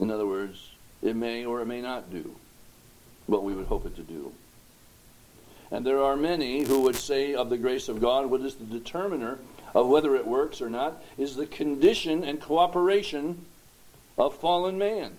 In 0.01 0.11
other 0.11 0.27
words, 0.27 0.73
it 1.03 1.15
may 1.15 1.45
or 1.45 1.61
it 1.61 1.67
may 1.67 1.81
not 1.81 2.11
do 2.11 2.35
what 3.27 3.45
we 3.45 3.55
would 3.55 3.67
hope 3.67 3.87
it 3.87 3.95
to 3.95 4.03
do. 4.03 4.33
And 5.71 5.87
there 5.87 6.03
are 6.03 6.17
many 6.17 6.65
who 6.65 6.81
would 6.81 6.97
say 6.97 7.33
of 7.35 7.49
the 7.49 7.59
grace 7.59 7.89
of 7.89 8.01
God, 8.01 8.27
what 8.27 8.41
is 8.41 8.57
the 8.57 8.65
determiner 8.65 9.39
of 9.73 9.87
whether 9.87 10.17
it 10.17 10.27
works 10.27 10.61
or 10.61 10.69
not, 10.69 11.01
is 11.17 11.37
the 11.37 11.47
condition 11.47 12.25
and 12.25 12.41
cooperation 12.41 13.45
of 14.19 14.37
fallen 14.37 14.79
man. 14.79 15.13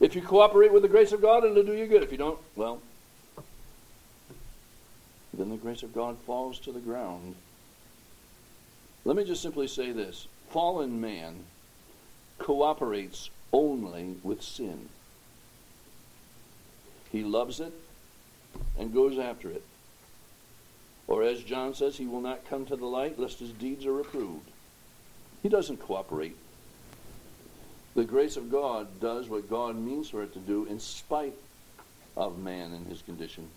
If 0.00 0.16
you 0.16 0.22
cooperate 0.22 0.72
with 0.72 0.82
the 0.82 0.88
grace 0.88 1.12
of 1.12 1.22
God, 1.22 1.44
it'll 1.44 1.62
do 1.62 1.74
you 1.74 1.86
good. 1.86 2.02
If 2.02 2.10
you 2.10 2.18
don't, 2.18 2.40
well, 2.56 2.82
then 5.36 5.50
the 5.50 5.56
grace 5.56 5.82
of 5.82 5.94
God 5.94 6.18
falls 6.26 6.58
to 6.60 6.72
the 6.72 6.80
ground. 6.80 7.34
Let 9.04 9.16
me 9.16 9.24
just 9.24 9.42
simply 9.42 9.68
say 9.68 9.92
this 9.92 10.28
fallen 10.50 11.00
man 11.00 11.44
cooperates 12.38 13.30
only 13.52 14.16
with 14.22 14.42
sin. 14.42 14.88
He 17.10 17.22
loves 17.22 17.60
it 17.60 17.72
and 18.78 18.92
goes 18.92 19.18
after 19.18 19.50
it. 19.50 19.62
Or 21.06 21.22
as 21.22 21.42
John 21.42 21.74
says, 21.74 21.96
he 21.96 22.06
will 22.06 22.20
not 22.20 22.48
come 22.48 22.64
to 22.66 22.76
the 22.76 22.86
light 22.86 23.18
lest 23.18 23.38
his 23.38 23.52
deeds 23.52 23.84
are 23.86 23.92
reproved. 23.92 24.50
He 25.42 25.48
doesn't 25.48 25.78
cooperate. 25.78 26.36
The 27.94 28.04
grace 28.04 28.36
of 28.36 28.50
God 28.50 29.00
does 29.00 29.28
what 29.28 29.48
God 29.48 29.76
means 29.76 30.08
for 30.08 30.22
it 30.22 30.32
to 30.32 30.38
do 30.40 30.64
in 30.64 30.80
spite 30.80 31.34
of 32.16 32.38
man 32.38 32.72
and 32.72 32.86
his 32.86 33.02
condition. 33.02 33.48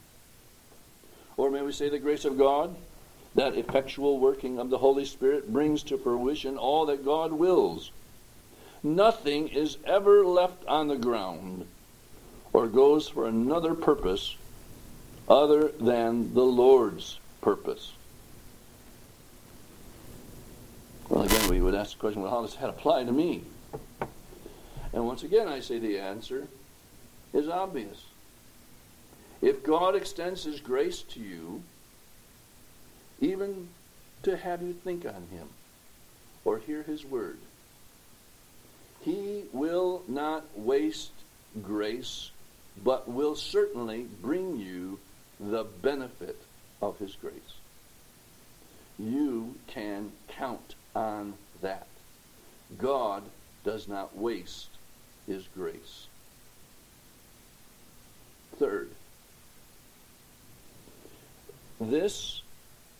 Or 1.38 1.52
may 1.52 1.62
we 1.62 1.72
say 1.72 1.88
the 1.88 2.00
grace 2.00 2.26
of 2.26 2.38
God, 2.38 2.76
that 3.36 3.56
effectual 3.56 4.20
working 4.20 4.60
of 4.60 4.70
the 4.72 4.80
Holy 4.80 5.06
Spirit, 5.06 5.54
brings 5.54 5.84
to 5.84 5.98
fruition 5.98 6.58
all 6.58 6.88
that 6.88 7.06
God 7.06 7.32
wills. 7.32 7.92
Nothing 8.82 9.48
is 9.48 9.78
ever 9.86 10.26
left 10.26 10.66
on 10.66 10.88
the 10.88 10.98
ground 10.98 11.68
or 12.54 12.68
goes 12.68 13.08
for 13.08 13.28
another 13.28 13.76
purpose 13.76 14.36
other 15.30 15.70
than 15.80 16.34
the 16.34 16.44
Lord's 16.44 17.20
purpose. 17.42 17.94
Well, 21.10 21.24
again, 21.24 21.50
we 21.50 21.62
would 21.62 21.76
ask 21.76 21.94
the 21.94 22.00
question 22.00 22.22
well, 22.22 22.32
how 22.32 22.42
does 22.42 22.56
that 22.56 22.70
apply 22.70 23.04
to 23.04 23.12
me? 23.12 23.44
And 24.94 25.06
once 25.06 25.24
again, 25.24 25.48
I 25.48 25.60
say 25.60 25.80
the 25.80 26.00
answer 26.00 26.48
is 27.34 27.48
obvious. 27.48 28.04
If 29.42 29.64
God 29.64 29.96
extends 29.96 30.44
His 30.44 30.60
grace 30.60 31.02
to 31.04 31.20
you, 31.20 31.64
even 33.20 33.70
to 34.24 34.36
have 34.36 34.62
you 34.62 34.74
think 34.74 35.06
on 35.06 35.28
Him 35.32 35.48
or 36.44 36.58
hear 36.58 36.84
His 36.84 37.06
word, 37.06 37.38
He 39.02 39.44
will 39.54 40.04
not 40.08 40.46
waste 40.58 41.12
grace, 41.64 42.32
but 42.84 43.08
will 43.08 43.36
certainly 43.36 44.08
bring 44.22 44.58
you 44.58 45.00
the 45.40 45.64
benefit 45.64 46.38
of 46.82 46.98
His 46.98 47.16
grace. 47.16 47.34
You 48.98 49.56
can 49.68 50.12
count 50.28 50.76
on 50.96 51.36
that. 51.62 51.88
God 52.78 53.24
does 53.64 53.88
not 53.88 54.18
waste 54.18 54.70
His 55.28 55.46
grace. 55.56 56.08
Third, 58.58 58.90
this, 61.80 62.42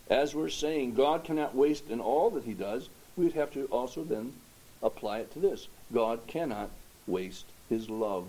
as 0.10 0.36
we're 0.36 0.50
saying, 0.50 0.94
God 0.94 1.24
cannot 1.24 1.56
waste 1.56 1.90
in 1.90 2.00
all 2.00 2.30
that 2.32 2.44
He 2.44 2.54
does, 2.54 2.90
we'd 3.16 3.34
have 3.34 3.52
to 3.54 3.66
also 3.66 4.04
then 4.04 4.34
apply 4.82 5.20
it 5.20 5.32
to 5.34 5.40
this. 5.40 5.68
God 5.94 6.22
cannot 6.28 6.70
waste 7.06 7.46
His 7.70 7.90
love. 7.90 8.26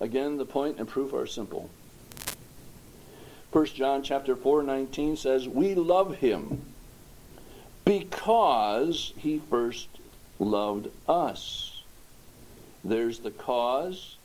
Again, 0.00 0.38
the 0.38 0.46
point 0.46 0.78
and 0.78 0.88
proof 0.88 1.12
are 1.12 1.26
simple. 1.26 1.68
1 3.52 3.66
John 3.66 4.02
chapter 4.02 4.36
4, 4.36 4.62
19 4.62 5.16
says, 5.16 5.48
We 5.48 5.74
love 5.74 6.16
him 6.16 6.62
because 7.84 9.12
he 9.16 9.42
first 9.50 9.88
loved 10.38 10.88
us. 11.08 11.82
There's 12.84 13.18
the 13.18 13.32
cause, 13.32 14.16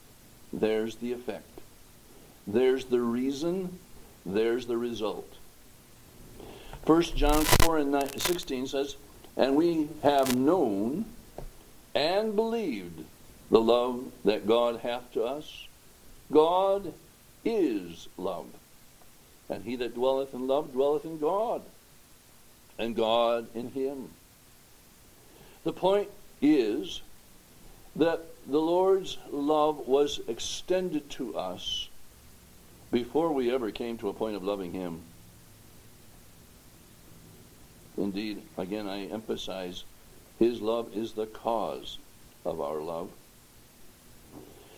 there's 0.54 0.97
the 0.97 1.12
effect. 1.12 1.55
There's 2.47 2.86
the 2.86 3.01
reason, 3.01 3.79
there's 4.25 4.67
the 4.67 4.77
result. 4.77 5.31
1 6.86 7.01
John 7.15 7.43
4 7.43 7.79
and 7.79 8.21
16 8.21 8.67
says, 8.67 8.95
And 9.36 9.55
we 9.55 9.89
have 10.03 10.36
known 10.36 11.05
and 11.95 12.36
believed 12.36 13.03
the 13.49 13.62
love 13.62 14.12
that 14.23 14.45
God 14.45 14.81
hath 14.81 15.12
to 15.13 15.23
us. 15.23 15.67
God 16.31 16.93
is 17.43 18.08
love. 18.17 18.47
And 19.49 19.63
he 19.63 19.75
that 19.77 19.95
dwelleth 19.95 20.34
in 20.34 20.47
love 20.47 20.73
dwelleth 20.73 21.05
in 21.05 21.19
God, 21.19 21.62
and 22.77 22.95
God 22.95 23.47
in 23.55 23.71
him. 23.71 24.10
The 25.63 25.73
point 25.73 26.10
is 26.41 27.01
that 27.95 28.25
the 28.47 28.60
Lord's 28.60 29.17
love 29.31 29.88
was 29.88 30.19
extended 30.27 31.10
to 31.12 31.38
us 31.38 31.89
before 32.91 33.32
we 33.32 33.54
ever 33.54 33.71
came 33.71 33.98
to 33.98 34.10
a 34.10 34.13
point 34.13 34.36
of 34.36 34.43
loving 34.43 34.74
him. 34.74 35.02
Indeed, 37.98 38.41
again, 38.58 38.88
I 38.88 39.06
emphasize 39.06 39.84
his 40.39 40.62
love 40.62 40.95
is 40.95 41.13
the 41.13 41.26
cause 41.26 41.98
of 42.43 42.60
our 42.60 42.80
love. 42.80 43.10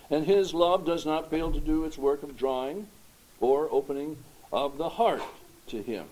And 0.10 0.26
his 0.26 0.54
love 0.54 0.86
does 0.86 1.06
not 1.06 1.30
fail 1.30 1.52
to 1.52 1.60
do 1.60 1.84
its 1.84 1.98
work 1.98 2.24
of 2.24 2.38
drawing 2.38 2.88
or 3.40 3.68
opening 3.72 4.18
of 4.52 4.78
the 4.78 4.90
heart 4.90 5.24
to 5.68 5.82
him. 5.82 6.06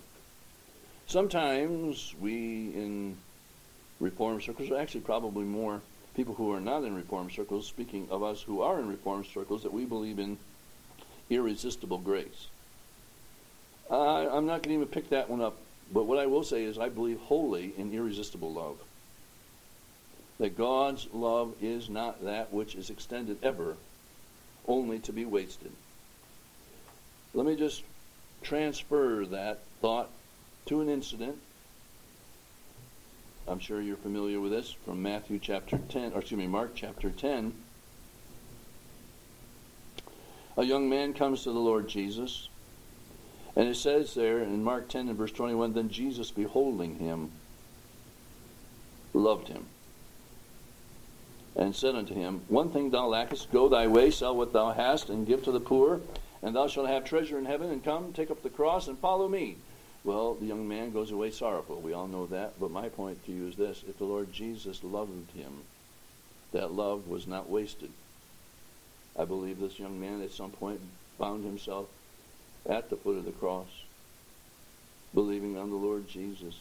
Sometimes 1.08 2.14
we 2.20 2.72
in 2.74 3.18
Reformed 4.00 4.44
circles, 4.44 4.72
actually 4.72 5.02
probably 5.02 5.46
more 5.46 5.82
people 6.16 6.34
who 6.34 6.52
are 6.52 6.60
not 6.60 6.84
in 6.84 6.96
Reformed 6.96 7.32
circles, 7.32 7.68
speaking 7.68 8.08
of 8.10 8.24
us 8.24 8.42
who 8.42 8.62
are 8.62 8.80
in 8.80 8.90
Reformed 8.90 9.28
circles, 9.28 9.64
that 9.64 9.72
we 9.72 9.86
believe 9.86 10.20
in 10.20 10.38
irresistible 11.30 11.98
grace. 11.98 12.48
I'm 13.90 14.46
not 14.46 14.64
going 14.64 14.70
to 14.70 14.74
even 14.74 14.88
pick 14.88 15.10
that 15.10 15.30
one 15.30 15.42
up, 15.42 15.58
but 15.94 16.06
what 16.06 16.18
I 16.18 16.26
will 16.26 16.44
say 16.44 16.64
is 16.64 16.78
I 16.78 16.90
believe 16.90 17.20
wholly 17.20 17.74
in 17.78 17.94
irresistible 17.94 18.52
love. 18.52 18.78
That 20.40 20.58
God's 20.58 21.08
love 21.14 21.54
is 21.62 21.90
not 21.90 22.24
that 22.26 22.52
which 22.52 22.76
is 22.76 22.90
extended 22.90 23.38
ever 23.42 23.78
only 24.68 25.00
to 25.00 25.14
be 25.14 25.24
wasted. 25.24 25.72
Let 27.34 27.46
me 27.46 27.56
just 27.56 27.84
transfer 28.42 29.26
that 29.28 29.60
thought 29.82 30.10
to 30.66 30.82
an 30.82 30.90
incident. 30.90 31.38
I'm 33.48 33.60
sure 33.60 33.80
you're 33.80 33.96
familiar 33.96 34.40
with 34.40 34.52
this 34.52 34.72
from 34.72 35.04
Matthew 35.04 35.40
chapter 35.40 35.78
10, 35.78 36.14
or 36.14 36.20
excuse 36.20 36.40
me, 36.40 36.48
Mark 36.48 36.72
chapter 36.76 37.12
10. 37.12 37.54
A 40.58 40.64
young 40.64 40.90
man 40.90 41.14
comes 41.14 41.44
to 41.44 41.52
the 41.52 41.60
Lord 41.60 41.88
Jesus, 41.88 42.50
and 43.56 43.68
it 43.68 43.76
says 43.76 44.14
there 44.14 44.40
in 44.40 44.64
Mark 44.64 44.88
10 44.88 45.10
and 45.10 45.18
verse 45.18 45.32
21 45.32 45.74
Then 45.74 45.90
Jesus, 45.90 46.32
beholding 46.32 47.00
him, 47.00 47.32
loved 49.14 49.50
him, 49.50 49.66
and 51.56 51.76
said 51.76 51.96
unto 51.96 52.14
him, 52.14 52.42
One 52.48 52.70
thing 52.70 52.90
thou 52.90 53.08
lackest, 53.08 53.52
go 53.52 53.68
thy 53.68 53.88
way, 53.88 54.12
sell 54.12 54.36
what 54.36 54.54
thou 54.54 54.72
hast, 54.72 55.10
and 55.10 55.28
give 55.28 55.44
to 55.44 55.52
the 55.52 55.60
poor 55.60 56.02
and 56.46 56.56
thou 56.56 56.68
shalt 56.68 56.88
have 56.88 57.04
treasure 57.04 57.40
in 57.40 57.46
heaven, 57.46 57.72
and 57.72 57.84
come, 57.84 58.14
take 58.14 58.30
up 58.30 58.44
the 58.44 58.52
cross, 58.52 58.88
and 58.88 59.00
follow 59.00 59.28
me. 59.28 59.58
Well, 60.04 60.36
the 60.36 60.46
young 60.46 60.68
man 60.68 60.92
goes 60.92 61.10
away 61.10 61.32
sorrowful. 61.32 61.82
We 61.82 61.94
all 61.94 62.08
know 62.08 62.28
that. 62.28 62.60
But 62.60 62.70
my 62.70 62.88
point 62.88 63.26
to 63.26 63.32
you 63.32 63.48
is 63.48 63.56
this 63.56 63.84
if 63.88 63.98
the 63.98 64.06
Lord 64.06 64.32
Jesus 64.32 64.84
loved 64.84 65.32
him, 65.32 65.64
that 66.52 66.72
love 66.72 67.08
was 67.08 67.26
not 67.26 67.50
wasted. 67.50 67.90
I 69.18 69.26
believe 69.26 69.60
this 69.60 69.80
young 69.80 70.00
man 70.00 70.22
at 70.22 70.32
some 70.32 70.52
point 70.52 70.82
found 71.18 71.44
himself 71.46 71.88
at 72.68 72.90
the 72.90 72.98
foot 72.98 73.18
of 73.18 73.26
the 73.26 73.32
cross, 73.32 73.68
believing 75.14 75.58
on 75.58 75.70
the 75.70 75.76
Lord 75.76 76.08
Jesus. 76.08 76.60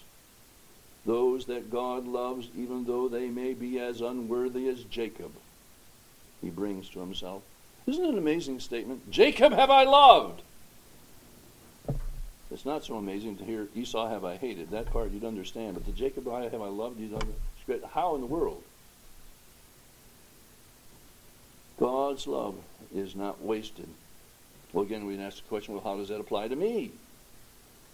Those 1.07 1.47
that 1.47 1.71
God 1.71 2.07
loves, 2.07 2.49
even 2.57 2.85
though 2.85 3.09
they 3.09 3.29
may 3.29 3.53
be 3.53 3.79
as 3.79 4.01
unworthy 4.01 4.69
as 4.69 4.85
Jacob, 4.85 5.33
he 6.41 6.51
brings 6.51 6.89
to 6.91 7.01
himself. 7.01 7.43
Isn't 7.87 8.05
it 8.05 8.11
an 8.11 8.19
amazing 8.19 8.61
statement? 8.61 9.11
Jacob 9.11 9.53
have 9.53 9.71
I 9.71 9.85
loved. 9.85 10.43
It's 12.51 12.65
not 12.65 12.85
so 12.85 12.95
amazing 12.95 13.37
to 13.39 13.45
hear 13.45 13.69
Esau 13.75 14.09
have 14.09 14.25
I 14.25 14.37
hated. 14.37 14.71
That 14.71 14.87
part 14.87 15.11
you'd 15.11 15.25
understand. 15.25 15.75
But 15.75 15.87
the 15.87 15.93
Jacob 15.93 16.27
have 16.27 16.63
I 16.63 16.69
loved, 16.69 17.01
you'd 17.01 17.13
understand. 17.13 17.83
How 17.93 18.15
in 18.15 18.21
the 18.21 18.27
world? 18.27 18.63
God's 21.79 22.27
love 22.27 22.55
is 22.95 23.17
not 23.17 23.43
wasted. 23.43 23.89
Well, 24.73 24.85
again, 24.85 25.07
we 25.07 25.19
ask 25.19 25.37
the 25.37 25.49
question, 25.49 25.75
well, 25.75 25.83
how 25.83 25.97
does 25.97 26.09
that 26.09 26.21
apply 26.21 26.49
to 26.49 26.57
me? 26.57 26.91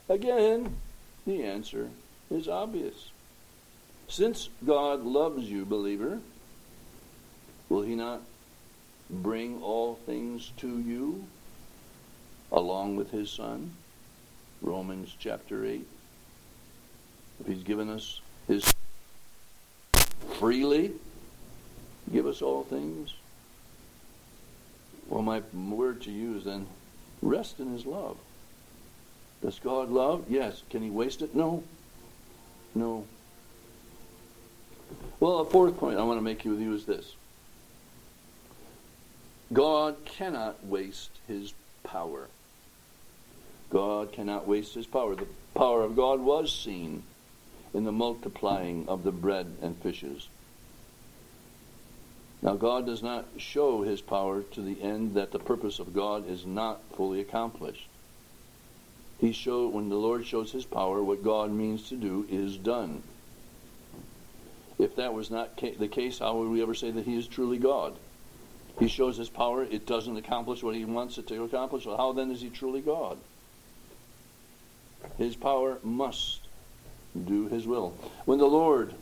Again, 0.09 0.77
the 1.27 1.45
answer 1.45 1.89
is 2.31 2.49
obvious. 2.49 3.11
Since 4.09 4.49
God 4.67 5.05
loves 5.05 5.51
you, 5.51 5.65
believer, 5.65 6.21
will 7.69 7.83
he 7.83 7.95
not 7.95 8.23
bring 9.09 9.63
all 9.63 9.95
things 9.95 10.53
to 10.59 10.81
you 10.81 11.25
along 12.51 12.97
with 12.97 13.11
his 13.11 13.31
son? 13.31 13.73
Romans 14.63 15.15
chapter 15.19 15.65
8. 15.65 15.87
If 17.41 17.47
he's 17.47 17.63
given 17.63 17.89
us 17.89 18.21
his 18.47 18.75
freely, 20.39 20.93
give 22.13 22.27
us 22.27 22.43
all 22.43 22.65
things. 22.65 23.15
Well, 25.11 25.23
my 25.23 25.43
word 25.53 26.03
to 26.03 26.11
you 26.11 26.37
is 26.37 26.45
then 26.45 26.67
rest 27.21 27.61
in 27.61 27.73
his 27.73 27.85
love. 27.85 28.17
Does 29.43 29.59
God 29.59 29.91
love? 29.91 30.27
Yes. 30.29 30.63
Can 30.71 30.83
he 30.83 30.91
waste 30.91 31.21
it? 31.21 31.35
No. 31.35 31.65
No. 32.75 33.05
Well, 35.19 35.41
a 35.41 35.45
fourth 35.45 35.77
point 35.77 35.99
I 35.99 36.05
want 36.05 36.19
to 36.19 36.23
make 36.23 36.45
with 36.45 36.61
you 36.61 36.75
is 36.75 36.87
this 36.87 37.15
God 39.53 39.97
cannot 40.05 40.65
waste 40.65 41.11
his 41.27 41.53
power. 41.83 42.29
God 43.69 44.13
cannot 44.13 44.47
waste 44.47 44.75
his 44.75 44.87
power. 44.87 45.17
The 45.17 45.27
power 45.55 45.83
of 45.83 45.97
God 45.97 46.21
was 46.21 46.53
seen 46.53 47.03
in 47.75 47.85
the 47.85 47.93
multiplying 47.93 48.89
of 48.89 49.03
the 49.05 49.13
bread 49.13 49.57
and 49.61 49.77
fishes. 49.77 50.29
Now, 52.43 52.55
God 52.55 52.87
does 52.87 53.03
not 53.03 53.27
show 53.37 53.83
his 53.83 54.01
power 54.01 54.43
to 54.43 54.63
the 54.63 54.81
end 54.81 55.15
that 55.15 55.31
the 55.31 55.39
purpose 55.39 55.79
of 55.79 55.95
God 55.95 56.29
is 56.29 56.47
not 56.47 56.81
fully 56.97 57.21
accomplished. 57.21 57.89
He 59.19 59.33
show, 59.33 59.69
when 59.69 59.91
the 59.91 59.97
Lord 59.97 60.25
shows 60.25 60.51
his 60.51 60.65
power, 60.65 61.03
what 61.03 61.23
God 61.23 61.51
means 61.51 61.89
to 61.91 61.97
do 61.97 62.27
is 62.31 62.57
done. 62.57 63.03
If 64.79 64.97
that 64.97 65.13
was 65.13 65.31
not 65.31 65.59
ca- 65.61 65.77
the 65.79 65.89
case, 65.89 66.21
how 66.21 66.39
would 66.39 66.49
we 66.49 66.63
ever 66.63 66.73
say 66.73 66.91
that 66.91 67.05
he 67.05 67.17
is 67.17 67.29
truly 67.29 67.59
God? 67.59 67.99
He 68.79 68.89
shows 68.89 69.19
his 69.19 69.29
power, 69.29 69.63
it 69.63 69.87
doesn't 69.87 70.17
accomplish 70.17 70.63
what 70.63 70.75
he 70.75 70.87
wants 70.87 71.19
it 71.19 71.27
to 71.27 71.43
accomplish. 71.43 71.85
So 71.85 71.99
how 71.99 72.13
then 72.13 72.31
is 72.31 72.41
he 72.41 72.49
truly 72.49 72.81
God? 72.81 73.19
His 75.19 75.37
power 75.37 75.79
must 75.83 76.49
do 77.27 77.49
his 77.49 77.67
will. 77.67 77.91
When 78.25 78.39
the 78.39 78.47
Lord 78.47 78.95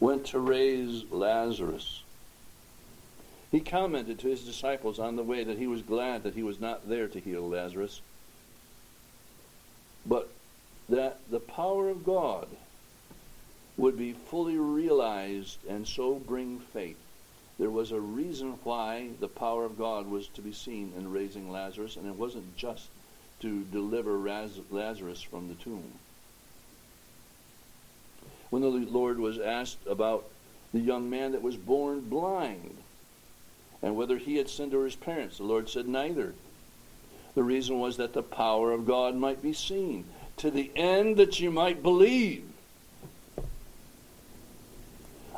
went 0.00 0.24
to 0.26 0.38
raise 0.38 1.04
Lazarus, 1.10 2.03
he 3.54 3.60
commented 3.60 4.18
to 4.18 4.26
his 4.26 4.40
disciples 4.40 4.98
on 4.98 5.14
the 5.14 5.22
way 5.22 5.44
that 5.44 5.58
he 5.58 5.68
was 5.68 5.80
glad 5.80 6.24
that 6.24 6.34
he 6.34 6.42
was 6.42 6.58
not 6.58 6.88
there 6.88 7.06
to 7.06 7.20
heal 7.20 7.48
Lazarus, 7.48 8.00
but 10.04 10.28
that 10.88 11.20
the 11.30 11.38
power 11.38 11.88
of 11.88 12.04
God 12.04 12.48
would 13.76 13.96
be 13.96 14.12
fully 14.12 14.56
realized 14.56 15.58
and 15.68 15.86
so 15.86 16.16
bring 16.16 16.58
faith. 16.58 16.98
There 17.56 17.70
was 17.70 17.92
a 17.92 18.00
reason 18.00 18.58
why 18.64 19.10
the 19.20 19.28
power 19.28 19.64
of 19.64 19.78
God 19.78 20.08
was 20.08 20.26
to 20.34 20.42
be 20.42 20.52
seen 20.52 20.92
in 20.98 21.12
raising 21.12 21.48
Lazarus, 21.48 21.94
and 21.94 22.08
it 22.08 22.16
wasn't 22.16 22.56
just 22.56 22.88
to 23.38 23.62
deliver 23.70 24.18
Lazarus 24.72 25.22
from 25.22 25.46
the 25.46 25.54
tomb. 25.54 25.92
When 28.50 28.62
the 28.62 28.68
Lord 28.68 29.20
was 29.20 29.38
asked 29.38 29.86
about 29.86 30.24
the 30.72 30.80
young 30.80 31.08
man 31.08 31.30
that 31.32 31.42
was 31.42 31.56
born 31.56 32.00
blind 32.00 32.78
and 33.84 33.96
whether 33.96 34.16
he 34.16 34.36
had 34.36 34.48
sinned 34.48 34.72
or 34.72 34.86
his 34.86 34.96
parents, 34.96 35.36
the 35.36 35.44
Lord 35.44 35.68
said, 35.68 35.86
Neither. 35.86 36.32
The 37.34 37.42
reason 37.42 37.78
was 37.78 37.98
that 37.98 38.14
the 38.14 38.22
power 38.22 38.72
of 38.72 38.86
God 38.86 39.14
might 39.14 39.42
be 39.42 39.52
seen, 39.52 40.06
to 40.38 40.50
the 40.50 40.70
end 40.74 41.18
that 41.18 41.38
you 41.38 41.50
might 41.50 41.82
believe. 41.82 42.44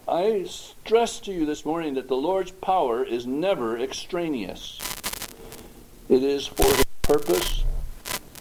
I 0.06 0.44
stress 0.44 1.18
to 1.20 1.32
you 1.32 1.44
this 1.44 1.64
morning 1.64 1.94
that 1.94 2.06
the 2.06 2.16
Lord's 2.16 2.52
power 2.52 3.02
is 3.02 3.26
never 3.26 3.76
extraneous. 3.76 4.78
It 6.08 6.22
is 6.22 6.46
for 6.46 6.62
His 6.62 6.84
purpose 7.02 7.64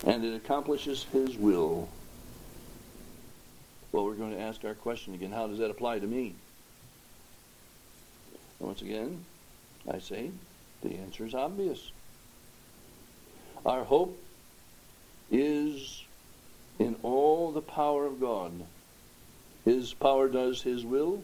and 0.06 0.24
it 0.24 0.36
accomplishes 0.36 1.08
His 1.12 1.36
will. 1.36 1.90
Well, 3.92 4.06
we're 4.06 4.14
going 4.14 4.36
to 4.36 4.40
ask 4.40 4.64
our 4.66 4.76
question 4.76 5.16
again 5.16 5.32
how 5.32 5.48
does 5.48 5.58
that 5.58 5.72
apply 5.72 5.98
to 5.98 6.06
me? 6.06 6.36
Once 8.60 8.84
again, 8.84 9.26
I 9.90 10.00
say 10.00 10.32
the 10.82 10.96
answer 10.96 11.26
is 11.26 11.34
obvious. 11.34 11.92
Our 13.66 13.84
hope 13.84 14.22
is 15.32 16.04
in 16.80 16.96
all 17.04 17.52
the 17.52 17.62
power 17.62 18.06
of 18.06 18.20
God. 18.20 18.52
His 19.64 19.94
power 19.94 20.28
does 20.28 20.62
His 20.62 20.86
will 20.86 21.24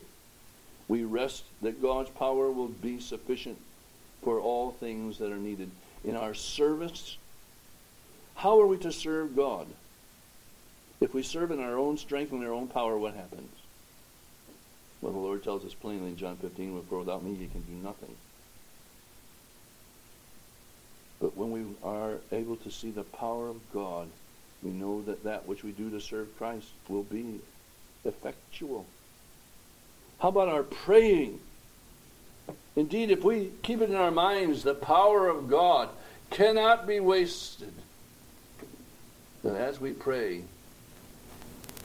we 0.91 1.05
rest 1.05 1.45
that 1.61 1.81
God's 1.81 2.09
power 2.09 2.51
will 2.51 2.67
be 2.67 2.99
sufficient 2.99 3.57
for 4.21 4.41
all 4.41 4.71
things 4.71 5.19
that 5.19 5.31
are 5.31 5.37
needed. 5.37 5.71
In 6.03 6.17
our 6.17 6.33
service, 6.33 7.15
how 8.35 8.59
are 8.59 8.67
we 8.67 8.77
to 8.79 8.91
serve 8.91 9.33
God? 9.33 9.67
If 10.99 11.13
we 11.13 11.23
serve 11.23 11.49
in 11.49 11.61
our 11.61 11.77
own 11.77 11.97
strength 11.97 12.33
and 12.33 12.43
our 12.43 12.51
own 12.51 12.67
power, 12.67 12.97
what 12.97 13.13
happens? 13.13 13.53
Well, 14.99 15.13
the 15.13 15.19
Lord 15.19 15.45
tells 15.45 15.63
us 15.63 15.73
plainly 15.73 16.09
in 16.09 16.17
John 16.17 16.35
15, 16.35 16.83
for 16.89 16.99
without 16.99 17.23
me 17.23 17.31
you 17.35 17.47
can 17.47 17.61
do 17.61 17.81
nothing. 17.81 18.13
But 21.21 21.37
when 21.37 21.51
we 21.51 21.63
are 21.83 22.15
able 22.31 22.55
to 22.57 22.71
see 22.71 22.89
the 22.89 23.03
power 23.03 23.47
of 23.47 23.57
God, 23.71 24.09
we 24.63 24.71
know 24.71 25.03
that 25.03 25.23
that 25.23 25.47
which 25.47 25.63
we 25.63 25.71
do 25.71 25.91
to 25.91 26.01
serve 26.01 26.35
Christ 26.37 26.67
will 26.89 27.03
be 27.03 27.39
effectual. 28.03 28.87
How 30.19 30.29
about 30.29 30.49
our 30.49 30.63
praying? 30.63 31.39
Indeed, 32.75 33.11
if 33.11 33.23
we 33.23 33.51
keep 33.61 33.81
it 33.81 33.89
in 33.89 33.95
our 33.95 34.11
minds, 34.11 34.63
the 34.63 34.73
power 34.73 35.27
of 35.27 35.47
God 35.47 35.89
cannot 36.31 36.87
be 36.87 36.99
wasted. 36.99 37.73
That 39.43 39.55
as 39.55 39.79
we 39.79 39.91
pray 39.91 40.43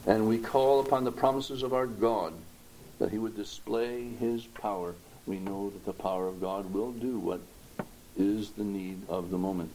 and 0.06 0.28
we 0.28 0.38
call 0.38 0.80
upon 0.80 1.04
the 1.04 1.12
promises 1.12 1.62
of 1.62 1.74
our 1.74 1.86
God 1.86 2.32
that 2.98 3.10
He 3.10 3.18
would 3.18 3.36
display 3.36 4.04
His 4.20 4.46
power, 4.46 4.94
we 5.26 5.38
know 5.38 5.70
that 5.70 5.84
the 5.84 5.92
power 5.92 6.28
of 6.28 6.40
God 6.40 6.72
will 6.72 6.92
do 6.92 7.18
what 7.18 7.40
is 8.16 8.50
the 8.50 8.64
need 8.64 9.02
of 9.08 9.30
the 9.30 9.38
moment. 9.38 9.70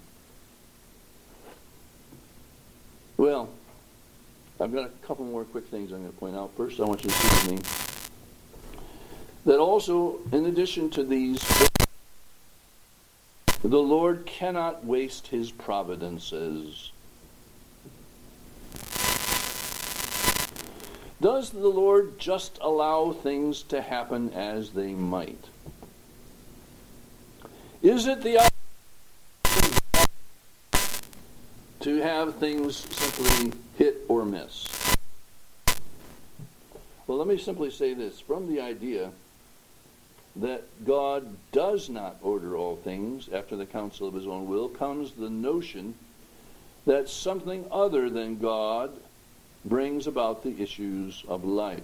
Well, 3.17 3.49
I've 4.59 4.73
got 4.73 4.85
a 4.85 5.07
couple 5.07 5.25
more 5.25 5.43
quick 5.43 5.67
things 5.67 5.91
I'm 5.91 5.99
going 5.99 6.11
to 6.11 6.17
point 6.17 6.35
out. 6.35 6.51
First, 6.57 6.79
I 6.79 6.85
want 6.85 7.03
you 7.03 7.09
to 7.09 7.15
see 7.15 7.49
with 7.49 7.51
me 7.51 7.91
that 9.45 9.59
also, 9.59 10.19
in 10.31 10.45
addition 10.45 10.89
to 10.91 11.03
these, 11.03 11.43
the 13.63 13.81
Lord 13.81 14.25
cannot 14.25 14.85
waste 14.85 15.27
his 15.27 15.51
providences. 15.51 16.91
Does 21.21 21.51
the 21.51 21.67
Lord 21.67 22.17
just 22.17 22.57
allow 22.61 23.11
things 23.11 23.61
to 23.63 23.81
happen 23.81 24.33
as 24.33 24.71
they 24.71 24.93
might? 24.93 25.45
Is 27.83 28.05
it 28.05 28.21
the 28.21 28.47
to 31.79 31.95
have 31.95 32.35
things 32.35 32.75
simply 32.77 33.59
hit 33.75 34.05
or 34.07 34.23
miss? 34.23 34.67
Well, 37.07 37.17
let 37.17 37.27
me 37.27 37.39
simply 37.39 37.71
say 37.71 37.95
this 37.95 38.19
from 38.19 38.47
the 38.47 38.61
idea 38.61 39.09
that 40.35 40.63
God 40.85 41.35
does 41.51 41.89
not 41.89 42.17
order 42.21 42.55
all 42.55 42.75
things 42.75 43.27
after 43.33 43.55
the 43.55 43.65
counsel 43.65 44.07
of 44.07 44.13
his 44.13 44.27
own 44.27 44.47
will 44.47 44.69
comes 44.69 45.13
the 45.13 45.31
notion 45.31 45.95
that 46.85 47.09
something 47.09 47.65
other 47.71 48.11
than 48.11 48.37
God 48.37 48.91
brings 49.65 50.05
about 50.05 50.43
the 50.43 50.61
issues 50.61 51.23
of 51.27 51.43
life. 51.43 51.83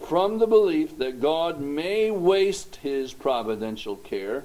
From 0.00 0.38
the 0.38 0.46
belief 0.46 0.98
that 0.98 1.20
God 1.20 1.60
may 1.60 2.10
waste 2.10 2.76
his 2.76 3.12
providential 3.12 3.96
care 3.96 4.44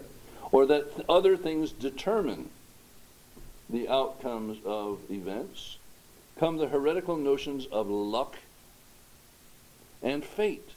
or 0.51 0.65
that 0.65 1.05
other 1.07 1.37
things 1.37 1.71
determine 1.71 2.49
the 3.69 3.87
outcomes 3.87 4.57
of 4.65 4.99
events 5.09 5.77
come 6.37 6.57
the 6.57 6.67
heretical 6.67 7.15
notions 7.15 7.67
of 7.67 7.87
luck 7.87 8.37
and 10.01 10.25
fate 10.25 10.71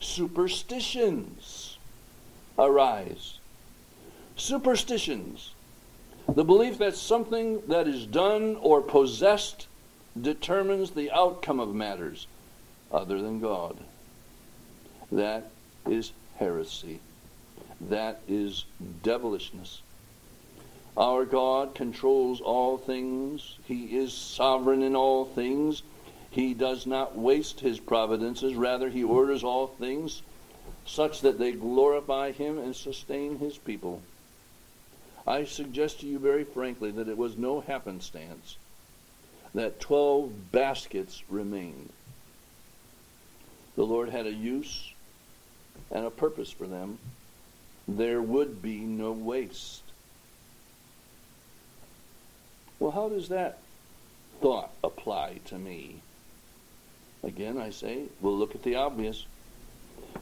superstitions 0.00 1.78
arise. 2.58 3.38
Superstitions. 4.36 5.52
The 6.28 6.44
belief 6.44 6.78
that 6.78 6.96
something 6.96 7.62
that 7.68 7.86
is 7.86 8.06
done 8.06 8.56
or 8.60 8.80
possessed 8.80 9.66
determines 10.20 10.90
the 10.90 11.10
outcome 11.10 11.60
of 11.60 11.74
matters 11.74 12.26
other 12.90 13.20
than 13.20 13.40
God. 13.40 13.76
That 15.12 15.50
is 15.88 16.12
heresy. 16.36 17.00
That 17.80 18.20
is 18.28 18.64
devilishness. 19.02 19.82
Our 20.96 21.24
God 21.24 21.74
controls 21.74 22.40
all 22.40 22.76
things. 22.76 23.58
He 23.64 23.96
is 23.96 24.12
sovereign 24.12 24.82
in 24.82 24.96
all 24.96 25.24
things. 25.24 25.82
He 26.30 26.54
does 26.54 26.86
not 26.86 27.16
waste 27.16 27.60
his 27.60 27.80
providences, 27.80 28.54
rather, 28.54 28.88
he 28.88 29.02
orders 29.02 29.42
all 29.42 29.66
things 29.66 30.22
such 30.86 31.20
that 31.20 31.38
they 31.38 31.52
glorify 31.52 32.32
him 32.32 32.58
and 32.58 32.74
sustain 32.74 33.38
his 33.38 33.56
people. 33.58 34.02
I 35.26 35.44
suggest 35.44 36.00
to 36.00 36.06
you 36.06 36.18
very 36.18 36.44
frankly 36.44 36.90
that 36.92 37.08
it 37.08 37.16
was 37.16 37.36
no 37.36 37.60
happenstance 37.60 38.56
that 39.54 39.80
12 39.80 40.52
baskets 40.52 41.22
remained. 41.28 41.90
The 43.80 43.86
Lord 43.86 44.10
had 44.10 44.26
a 44.26 44.30
use 44.30 44.92
and 45.90 46.04
a 46.04 46.10
purpose 46.10 46.50
for 46.50 46.66
them. 46.66 46.98
There 47.88 48.20
would 48.20 48.60
be 48.60 48.80
no 48.80 49.10
waste. 49.10 49.84
Well, 52.78 52.90
how 52.90 53.08
does 53.08 53.30
that 53.30 53.56
thought 54.42 54.70
apply 54.84 55.40
to 55.46 55.56
me? 55.58 56.02
Again, 57.22 57.56
I 57.56 57.70
say, 57.70 58.02
we'll 58.20 58.36
look 58.36 58.54
at 58.54 58.64
the 58.64 58.74
obvious. 58.74 59.24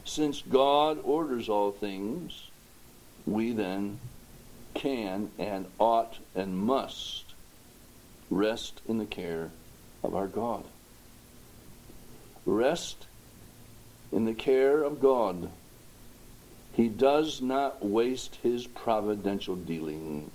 Since 0.05 0.41
God 0.41 0.99
orders 1.03 1.49
all 1.49 1.73
things, 1.73 2.47
we 3.25 3.51
then 3.51 3.99
can 4.73 5.31
and 5.37 5.65
ought 5.79 6.17
and 6.33 6.57
must 6.57 7.25
rest 8.29 8.79
in 8.87 8.99
the 8.99 9.05
care 9.05 9.51
of 10.01 10.15
our 10.15 10.27
God. 10.27 10.63
Rest 12.45 13.07
in 14.11 14.25
the 14.25 14.33
care 14.33 14.83
of 14.83 14.99
God. 14.99 15.49
He 16.73 16.87
does 16.87 17.41
not 17.41 17.85
waste 17.85 18.37
his 18.41 18.65
providential 18.67 19.55
dealings. 19.55 20.31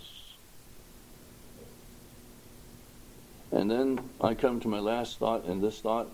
And 3.51 3.71
then 3.71 4.11
I 4.21 4.35
come 4.35 4.61
to 4.61 4.69
my 4.69 4.81
last 4.81 5.19
thought, 5.19 5.45
and 5.45 5.63
this 5.63 5.81
thought 5.81 6.09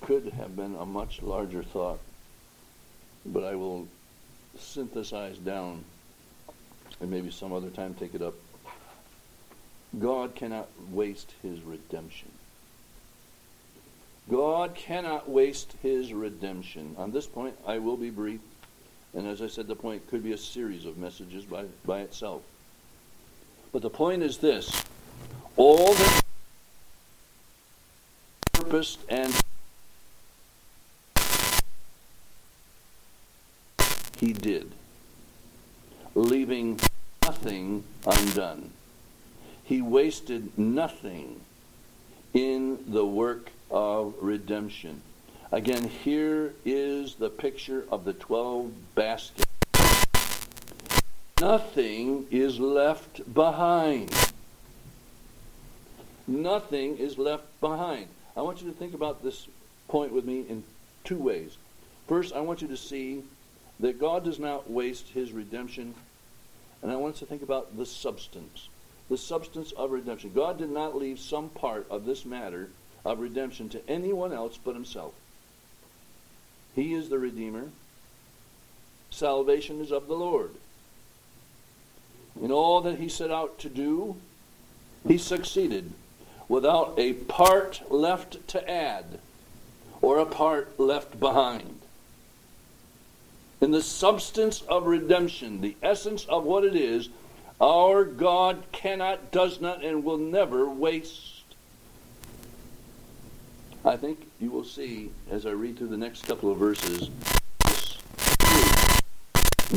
could 0.00 0.32
have 0.32 0.56
been 0.56 0.74
a 0.74 0.84
much 0.84 1.22
larger 1.22 1.62
thought, 1.62 2.00
but 3.24 3.44
I 3.44 3.54
will 3.54 3.86
synthesize 4.58 5.38
down 5.38 5.84
and 7.00 7.10
maybe 7.10 7.30
some 7.30 7.52
other 7.52 7.70
time 7.70 7.94
take 7.94 8.14
it 8.14 8.22
up. 8.22 8.34
God 9.98 10.34
cannot 10.34 10.68
waste 10.90 11.32
his 11.42 11.60
redemption. 11.62 12.30
God 14.30 14.74
cannot 14.74 15.28
waste 15.28 15.74
his 15.82 16.12
redemption. 16.12 16.94
On 16.98 17.12
this 17.12 17.26
point, 17.26 17.56
I 17.66 17.78
will 17.78 17.96
be 17.96 18.10
brief. 18.10 18.40
And 19.14 19.26
as 19.26 19.42
I 19.42 19.46
said, 19.46 19.68
the 19.68 19.76
point 19.76 20.08
could 20.08 20.22
be 20.22 20.32
a 20.32 20.38
series 20.38 20.86
of 20.86 20.96
messages 20.96 21.44
by, 21.44 21.64
by 21.84 22.00
itself. 22.00 22.42
But 23.72 23.82
the 23.82 23.90
point 23.90 24.22
is 24.22 24.38
this 24.38 24.84
all 25.56 25.94
that 25.94 26.22
purposed 28.52 29.00
and 29.08 29.32
he 34.18 34.32
did, 34.32 34.72
leaving 36.14 36.80
nothing 37.22 37.84
undone. 38.06 38.70
He 39.64 39.82
wasted 39.82 40.56
nothing 40.58 41.40
in 42.32 42.78
the 42.86 43.04
work 43.04 43.50
of 43.70 44.14
redemption. 44.20 45.00
Again, 45.52 45.84
here 45.84 46.52
is 46.64 47.14
the 47.14 47.30
picture 47.30 47.84
of 47.90 48.04
the 48.04 48.12
12 48.12 48.72
baskets. 48.94 49.44
Nothing 51.40 52.26
is 52.30 52.58
left 52.58 53.32
behind. 53.32 54.12
Nothing 56.26 56.96
is 56.96 57.18
left 57.18 57.44
behind. 57.60 58.08
I 58.36 58.42
want 58.42 58.62
you 58.62 58.70
to 58.70 58.76
think 58.76 58.94
about 58.94 59.22
this 59.22 59.46
point 59.88 60.12
with 60.12 60.24
me 60.24 60.44
in 60.48 60.64
two 61.04 61.18
ways. 61.18 61.56
First, 62.08 62.34
I 62.34 62.40
want 62.40 62.62
you 62.62 62.68
to 62.68 62.76
see 62.76 63.22
that 63.80 64.00
God 64.00 64.24
does 64.24 64.38
not 64.38 64.70
waste 64.70 65.08
his 65.08 65.32
redemption, 65.32 65.94
and 66.82 66.90
I 66.90 66.96
want 66.96 67.14
us 67.14 67.20
to 67.20 67.26
think 67.26 67.42
about 67.42 67.76
the 67.76 67.86
substance 67.86 68.68
the 69.08 69.18
substance 69.18 69.72
of 69.72 69.90
redemption. 69.90 70.32
God 70.34 70.58
did 70.58 70.70
not 70.70 70.96
leave 70.96 71.20
some 71.20 71.48
part 71.48 71.86
of 71.90 72.04
this 72.04 72.24
matter 72.24 72.70
of 73.04 73.20
redemption 73.20 73.68
to 73.70 73.88
anyone 73.88 74.32
else 74.32 74.58
but 74.62 74.74
himself. 74.74 75.12
He 76.74 76.94
is 76.94 77.08
the 77.08 77.18
Redeemer. 77.18 77.68
Salvation 79.10 79.80
is 79.80 79.92
of 79.92 80.08
the 80.08 80.14
Lord. 80.14 80.50
In 82.40 82.50
all 82.50 82.80
that 82.80 82.98
he 82.98 83.08
set 83.08 83.30
out 83.30 83.58
to 83.60 83.68
do, 83.68 84.16
he 85.06 85.18
succeeded 85.18 85.92
without 86.48 86.94
a 86.98 87.12
part 87.12 87.82
left 87.90 88.46
to 88.48 88.70
add 88.70 89.18
or 90.02 90.18
a 90.18 90.26
part 90.26 90.78
left 90.78 91.18
behind. 91.20 91.80
In 93.60 93.70
the 93.70 93.82
substance 93.82 94.62
of 94.62 94.86
redemption, 94.86 95.60
the 95.60 95.76
essence 95.82 96.24
of 96.26 96.44
what 96.44 96.64
it 96.64 96.74
is, 96.74 97.08
our 97.60 98.04
God 98.04 98.64
cannot, 98.72 99.30
does 99.30 99.60
not, 99.60 99.82
and 99.84 100.04
will 100.04 100.18
never 100.18 100.68
waste. 100.68 101.33
I 103.86 103.96
think 103.96 104.26
you 104.40 104.50
will 104.50 104.64
see 104.64 105.10
as 105.30 105.44
I 105.44 105.50
read 105.50 105.76
through 105.76 105.88
the 105.88 105.98
next 105.98 106.26
couple 106.26 106.50
of 106.50 106.56
verses 106.56 107.10
this 107.66 107.98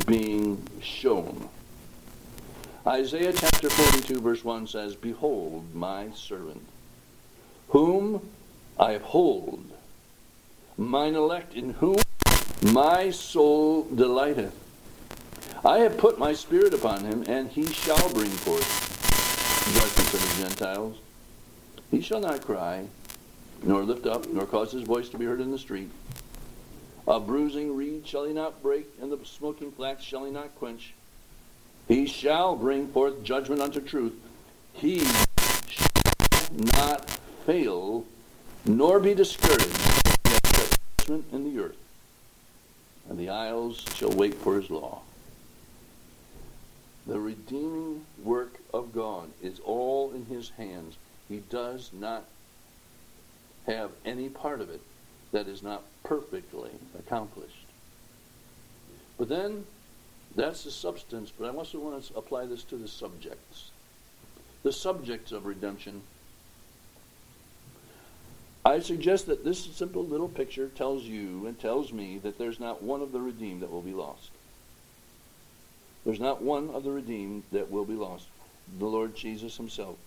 being 0.05 0.65
shown. 0.81 1.49
Isaiah 2.85 3.33
chapter 3.33 3.69
42, 3.69 4.21
verse 4.21 4.45
1 4.45 4.67
says, 4.67 4.95
Behold, 4.95 5.75
my 5.75 6.09
servant, 6.11 6.65
whom 7.69 8.29
I 8.79 8.93
uphold, 8.93 9.65
mine 10.77 11.15
elect, 11.15 11.53
in 11.53 11.71
whom 11.71 11.97
my 12.61 13.11
soul 13.11 13.83
delighteth. 13.93 14.55
I 15.65 15.79
have 15.79 15.97
put 15.97 16.17
my 16.17 16.31
spirit 16.31 16.73
upon 16.73 17.03
him, 17.03 17.25
and 17.27 17.49
he 17.49 17.65
shall 17.65 18.09
bring 18.13 18.29
forth 18.29 18.87
judgment 19.73 20.09
to 20.11 20.17
the 20.17 20.47
Gentiles. 20.47 20.97
He 21.91 21.99
shall 21.99 22.21
not 22.21 22.45
cry, 22.45 22.85
nor 23.63 23.83
lift 23.83 24.05
up, 24.05 24.27
nor 24.27 24.45
cause 24.45 24.71
his 24.71 24.83
voice 24.83 25.09
to 25.09 25.17
be 25.17 25.25
heard 25.25 25.41
in 25.41 25.51
the 25.51 25.59
street. 25.59 25.89
A 27.07 27.19
bruising 27.19 27.75
reed 27.75 28.05
shall 28.05 28.25
he 28.25 28.33
not 28.33 28.61
break, 28.61 28.87
and 29.01 29.11
the 29.11 29.19
smoking 29.25 29.71
flax 29.71 30.03
shall 30.03 30.25
he 30.25 30.31
not 30.31 30.55
quench. 30.55 30.93
He 31.87 32.05
shall 32.05 32.55
bring 32.55 32.87
forth 32.89 33.23
judgment 33.23 33.61
unto 33.61 33.79
truth. 33.79 34.13
He 34.73 34.99
shall 35.67 36.51
not 36.75 37.09
fail, 37.45 38.05
nor 38.65 38.99
be 38.99 39.13
discouraged, 39.13 39.67
judgment 40.99 41.25
in 41.31 41.45
the 41.45 41.61
earth, 41.61 41.77
and 43.09 43.17
the 43.17 43.29
isles 43.29 43.85
shall 43.95 44.11
wait 44.11 44.35
for 44.35 44.55
his 44.59 44.69
law. 44.69 45.01
The 47.05 47.19
redeeming 47.21 48.05
work 48.21 48.59
of 48.73 48.93
God 48.93 49.29
is 49.41 49.61
all 49.61 50.11
in 50.11 50.25
his 50.25 50.49
hands. 50.49 50.97
He 51.29 51.37
does 51.37 51.91
not 51.93 52.25
have 53.67 53.91
any 54.05 54.29
part 54.29 54.61
of 54.61 54.69
it 54.69 54.81
that 55.31 55.47
is 55.47 55.61
not 55.61 55.83
perfectly 56.03 56.71
accomplished. 56.97 57.65
But 59.17 59.29
then, 59.29 59.65
that's 60.35 60.63
the 60.63 60.71
substance, 60.71 61.31
but 61.37 61.45
I 61.45 61.55
also 61.55 61.79
want 61.79 62.03
to 62.03 62.17
apply 62.17 62.45
this 62.45 62.63
to 62.65 62.77
the 62.77 62.87
subjects. 62.87 63.71
The 64.63 64.71
subjects 64.71 65.31
of 65.31 65.45
redemption. 65.45 66.01
I 68.63 68.79
suggest 68.79 69.27
that 69.27 69.43
this 69.43 69.63
simple 69.63 70.05
little 70.05 70.27
picture 70.27 70.67
tells 70.67 71.03
you 71.03 71.47
and 71.47 71.59
tells 71.59 71.91
me 71.91 72.19
that 72.19 72.37
there's 72.37 72.59
not 72.59 72.83
one 72.83 73.01
of 73.01 73.11
the 73.11 73.21
redeemed 73.21 73.61
that 73.61 73.71
will 73.71 73.81
be 73.81 73.93
lost. 73.93 74.31
There's 76.05 76.19
not 76.19 76.41
one 76.41 76.69
of 76.69 76.83
the 76.83 76.91
redeemed 76.91 77.43
that 77.51 77.71
will 77.71 77.85
be 77.85 77.93
lost. 77.93 78.27
The 78.77 78.85
Lord 78.85 79.15
Jesus 79.15 79.57
himself 79.57 79.97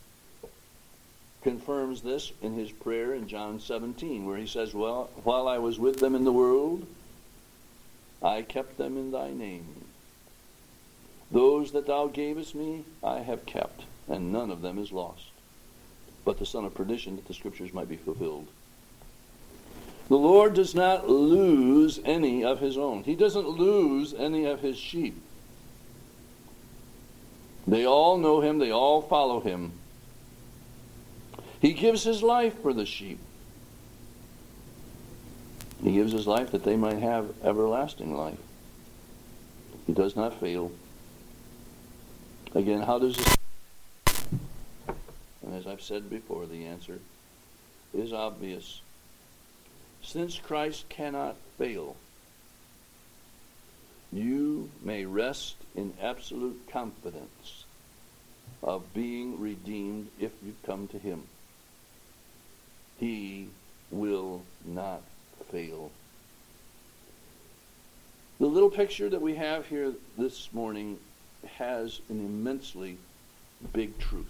confirms 1.43 2.03
this 2.03 2.33
in 2.43 2.55
his 2.55 2.71
prayer 2.71 3.15
in 3.15 3.29
John 3.29 3.61
17, 3.61 4.27
where 4.27 4.37
he 4.37 4.47
says, 4.47 4.75
Well, 4.75 5.11
while 5.25 5.49
I 5.49 5.59
was 5.59 5.79
with 5.79 6.01
them 6.01 6.15
in 6.15 6.25
the 6.25 6.33
world, 6.33 6.87
I 8.23 8.43
kept 8.43 8.77
them 8.77 8.97
in 8.97 9.11
thy 9.11 9.31
name. 9.31 9.85
Those 11.31 11.73
that 11.73 11.87
thou 11.87 12.09
gavest 12.09 12.55
me, 12.55 12.85
I 13.03 13.21
have 13.21 13.47
kept, 13.47 13.85
and 14.09 14.33
none 14.33 14.51
of 14.51 14.63
them 14.63 14.79
is 14.79 14.93
lost. 14.93 15.27
But 16.25 16.39
the 16.39 16.47
son 16.47 16.65
of 16.65 16.75
perdition, 16.75 17.17
that 17.17 17.27
the 17.27 17.35
scriptures 17.35 17.73
might 17.73 17.89
be 17.89 17.97
fulfilled. 17.97 18.49
The 20.09 20.19
Lord 20.19 20.55
does 20.55 20.75
not 20.75 21.09
lose 21.09 22.01
any 22.05 22.45
of 22.45 22.59
his 22.59 22.77
own. 22.77 23.05
He 23.05 23.15
doesn't 23.15 23.49
lose 23.49 24.13
any 24.13 24.45
of 24.45 24.61
his 24.61 24.77
sheep. 24.77 25.23
They 27.67 27.87
all 27.87 28.19
know 28.19 28.41
him, 28.41 28.59
they 28.59 28.73
all 28.73 29.01
follow 29.01 29.41
him. 29.41 29.73
He 31.61 31.75
gives 31.75 32.05
his 32.05 32.23
life 32.23 32.61
for 32.63 32.73
the 32.73 32.87
sheep. 32.87 33.19
He 35.83 35.93
gives 35.93 36.13
his 36.13 36.27
life 36.27 36.53
that 36.53 36.65
they 36.65 36.77
might 36.77 36.99
have 36.99 37.35
everlasting 37.43 38.15
life. 38.17 38.39
He 39.87 39.93
does 39.93 40.17
not 40.17 40.39
fail. 40.41 40.73
Again, 42.55 42.83
how 42.83 42.99
does 42.99 43.17
this? 43.17 43.37
And 45.43 45.55
as 45.55 45.67
I've 45.67 45.83
said 45.83 46.11
before, 46.11 46.47
the 46.47 46.67
answer 46.67 46.99
is 47.95 48.13
obvious. 48.13 48.81
Since 50.03 50.39
Christ 50.39 50.89
cannot 50.89 51.37
fail, 51.59 51.97
you 54.13 54.71
may 54.83 55.05
rest 55.05 55.57
in 55.75 55.93
absolute 56.01 56.69
confidence 56.71 57.65
of 58.63 58.93
being 58.95 59.41
redeemed 59.41 60.09
if 60.19 60.33
you 60.45 60.55
come 60.65 60.89
to 60.89 60.99
him. 60.99 61.25
He 63.01 63.49
will 63.91 64.43
not 64.65 65.03
fail. 65.51 65.91
The 68.39 68.47
little 68.47 68.71
picture 68.71 69.09
that 69.09 69.23
we 69.23 69.35
have 69.35 69.67
here 69.67 69.95
this 70.17 70.53
morning 70.53 70.99
has 71.57 72.01
an 72.11 72.21
immensely 72.21 72.99
big 73.73 73.99
truth. 73.99 74.27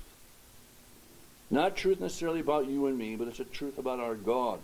Not 1.51 1.77
truth 1.77 2.01
necessarily 2.01 2.41
about 2.41 2.69
you 2.69 2.87
and 2.87 2.97
me, 2.97 3.17
but 3.17 3.27
it's 3.27 3.41
a 3.41 3.45
truth 3.45 3.77
about 3.77 3.99
our 3.99 4.15
God. 4.15 4.61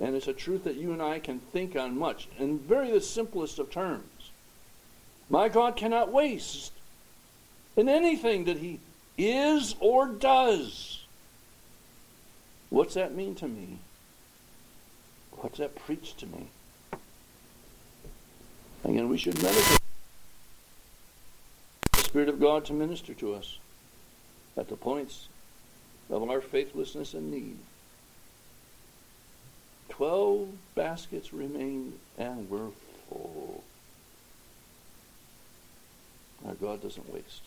And 0.00 0.16
it's 0.16 0.28
a 0.28 0.32
truth 0.32 0.64
that 0.64 0.76
you 0.76 0.92
and 0.92 1.02
I 1.02 1.18
can 1.18 1.40
think 1.40 1.76
on 1.76 1.98
much, 1.98 2.28
in 2.38 2.58
very 2.58 2.90
the 2.90 3.00
simplest 3.00 3.58
of 3.58 3.70
terms. 3.70 4.30
My 5.28 5.48
God 5.50 5.76
cannot 5.76 6.10
waste 6.10 6.72
in 7.76 7.88
anything 7.88 8.44
that 8.44 8.58
He 8.58 8.80
is 9.18 9.74
or 9.80 10.06
does. 10.06 10.93
What's 12.70 12.94
that 12.94 13.14
mean 13.14 13.34
to 13.36 13.48
me? 13.48 13.78
What's 15.32 15.58
that 15.58 15.74
preach 15.74 16.16
to 16.16 16.26
me? 16.26 16.48
Again, 18.84 19.08
we 19.08 19.16
should 19.16 19.42
meditate 19.42 19.80
the 21.92 22.02
Spirit 22.02 22.28
of 22.28 22.40
God 22.40 22.64
to 22.66 22.72
minister 22.72 23.14
to 23.14 23.34
us 23.34 23.58
at 24.56 24.68
the 24.68 24.76
points 24.76 25.28
of 26.10 26.28
our 26.28 26.40
faithlessness 26.40 27.14
and 27.14 27.30
need. 27.30 27.58
Twelve 29.88 30.48
baskets 30.74 31.32
remained 31.32 31.98
and 32.18 32.50
were 32.50 32.70
full. 33.08 33.62
Our 36.46 36.54
God 36.54 36.82
doesn't 36.82 37.12
waste. 37.12 37.42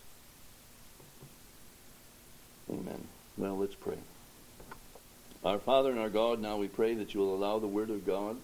Amen. 2.72 3.08
Well, 3.38 3.58
let's 3.58 3.76
pray. 3.76 3.98
Our 5.48 5.60
Father 5.60 5.92
and 5.92 6.00
our 6.00 6.10
God, 6.10 6.42
now 6.42 6.58
we 6.58 6.68
pray 6.68 6.94
that 6.96 7.14
you 7.14 7.22
will 7.22 7.34
allow 7.34 7.58
the 7.58 7.68
Word 7.68 7.90
of 7.90 8.06
God 8.06 8.36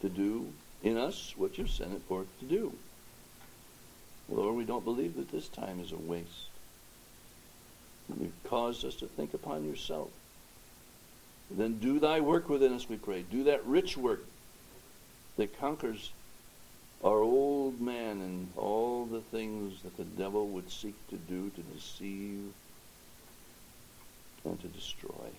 to 0.00 0.08
do 0.08 0.52
in 0.82 0.98
us 0.98 1.32
what 1.36 1.56
you've 1.56 1.70
sent 1.70 1.92
it 1.92 2.02
forth 2.08 2.26
to 2.40 2.46
do. 2.46 2.72
Lord, 4.28 4.56
we 4.56 4.64
don't 4.64 4.84
believe 4.84 5.14
that 5.14 5.30
this 5.30 5.46
time 5.46 5.78
is 5.78 5.92
a 5.92 5.96
waste. 5.96 6.50
You've 8.08 8.32
caused 8.42 8.84
us 8.84 8.96
to 8.96 9.06
think 9.06 9.34
upon 9.34 9.68
yourself. 9.68 10.10
Then 11.48 11.78
do 11.78 12.00
thy 12.00 12.18
work 12.18 12.48
within 12.48 12.72
us, 12.72 12.88
we 12.88 12.96
pray. 12.96 13.22
Do 13.22 13.44
that 13.44 13.64
rich 13.64 13.96
work 13.96 14.24
that 15.36 15.60
conquers 15.60 16.10
our 17.04 17.20
old 17.20 17.80
man 17.80 18.20
and 18.20 18.48
all 18.56 19.06
the 19.06 19.20
things 19.20 19.80
that 19.84 19.96
the 19.96 20.02
devil 20.02 20.48
would 20.48 20.72
seek 20.72 20.96
to 21.10 21.16
do 21.18 21.50
to 21.50 21.62
deceive 21.62 22.52
and 24.44 24.60
to 24.60 24.66
destroy. 24.66 25.30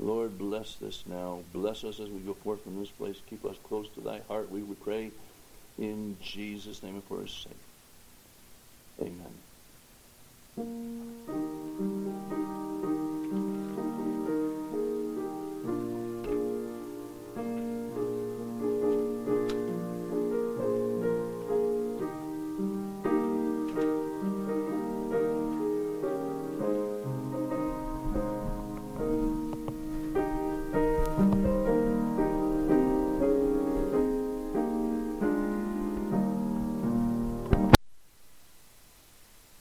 Lord, 0.00 0.38
bless 0.38 0.76
this 0.76 1.04
now. 1.06 1.40
Bless 1.52 1.84
us 1.84 2.00
as 2.00 2.08
we 2.08 2.20
go 2.20 2.32
forth 2.32 2.64
from 2.64 2.80
this 2.80 2.88
place. 2.88 3.16
Keep 3.28 3.44
us 3.44 3.56
close 3.62 3.86
to 3.90 4.00
thy 4.00 4.20
heart, 4.28 4.50
we 4.50 4.62
would 4.62 4.82
pray 4.82 5.10
in 5.78 6.16
Jesus' 6.22 6.82
name 6.82 6.94
and 6.94 7.04
for 7.04 7.20
his 7.20 7.30
sake. 7.30 7.52
Amen. 10.56 11.36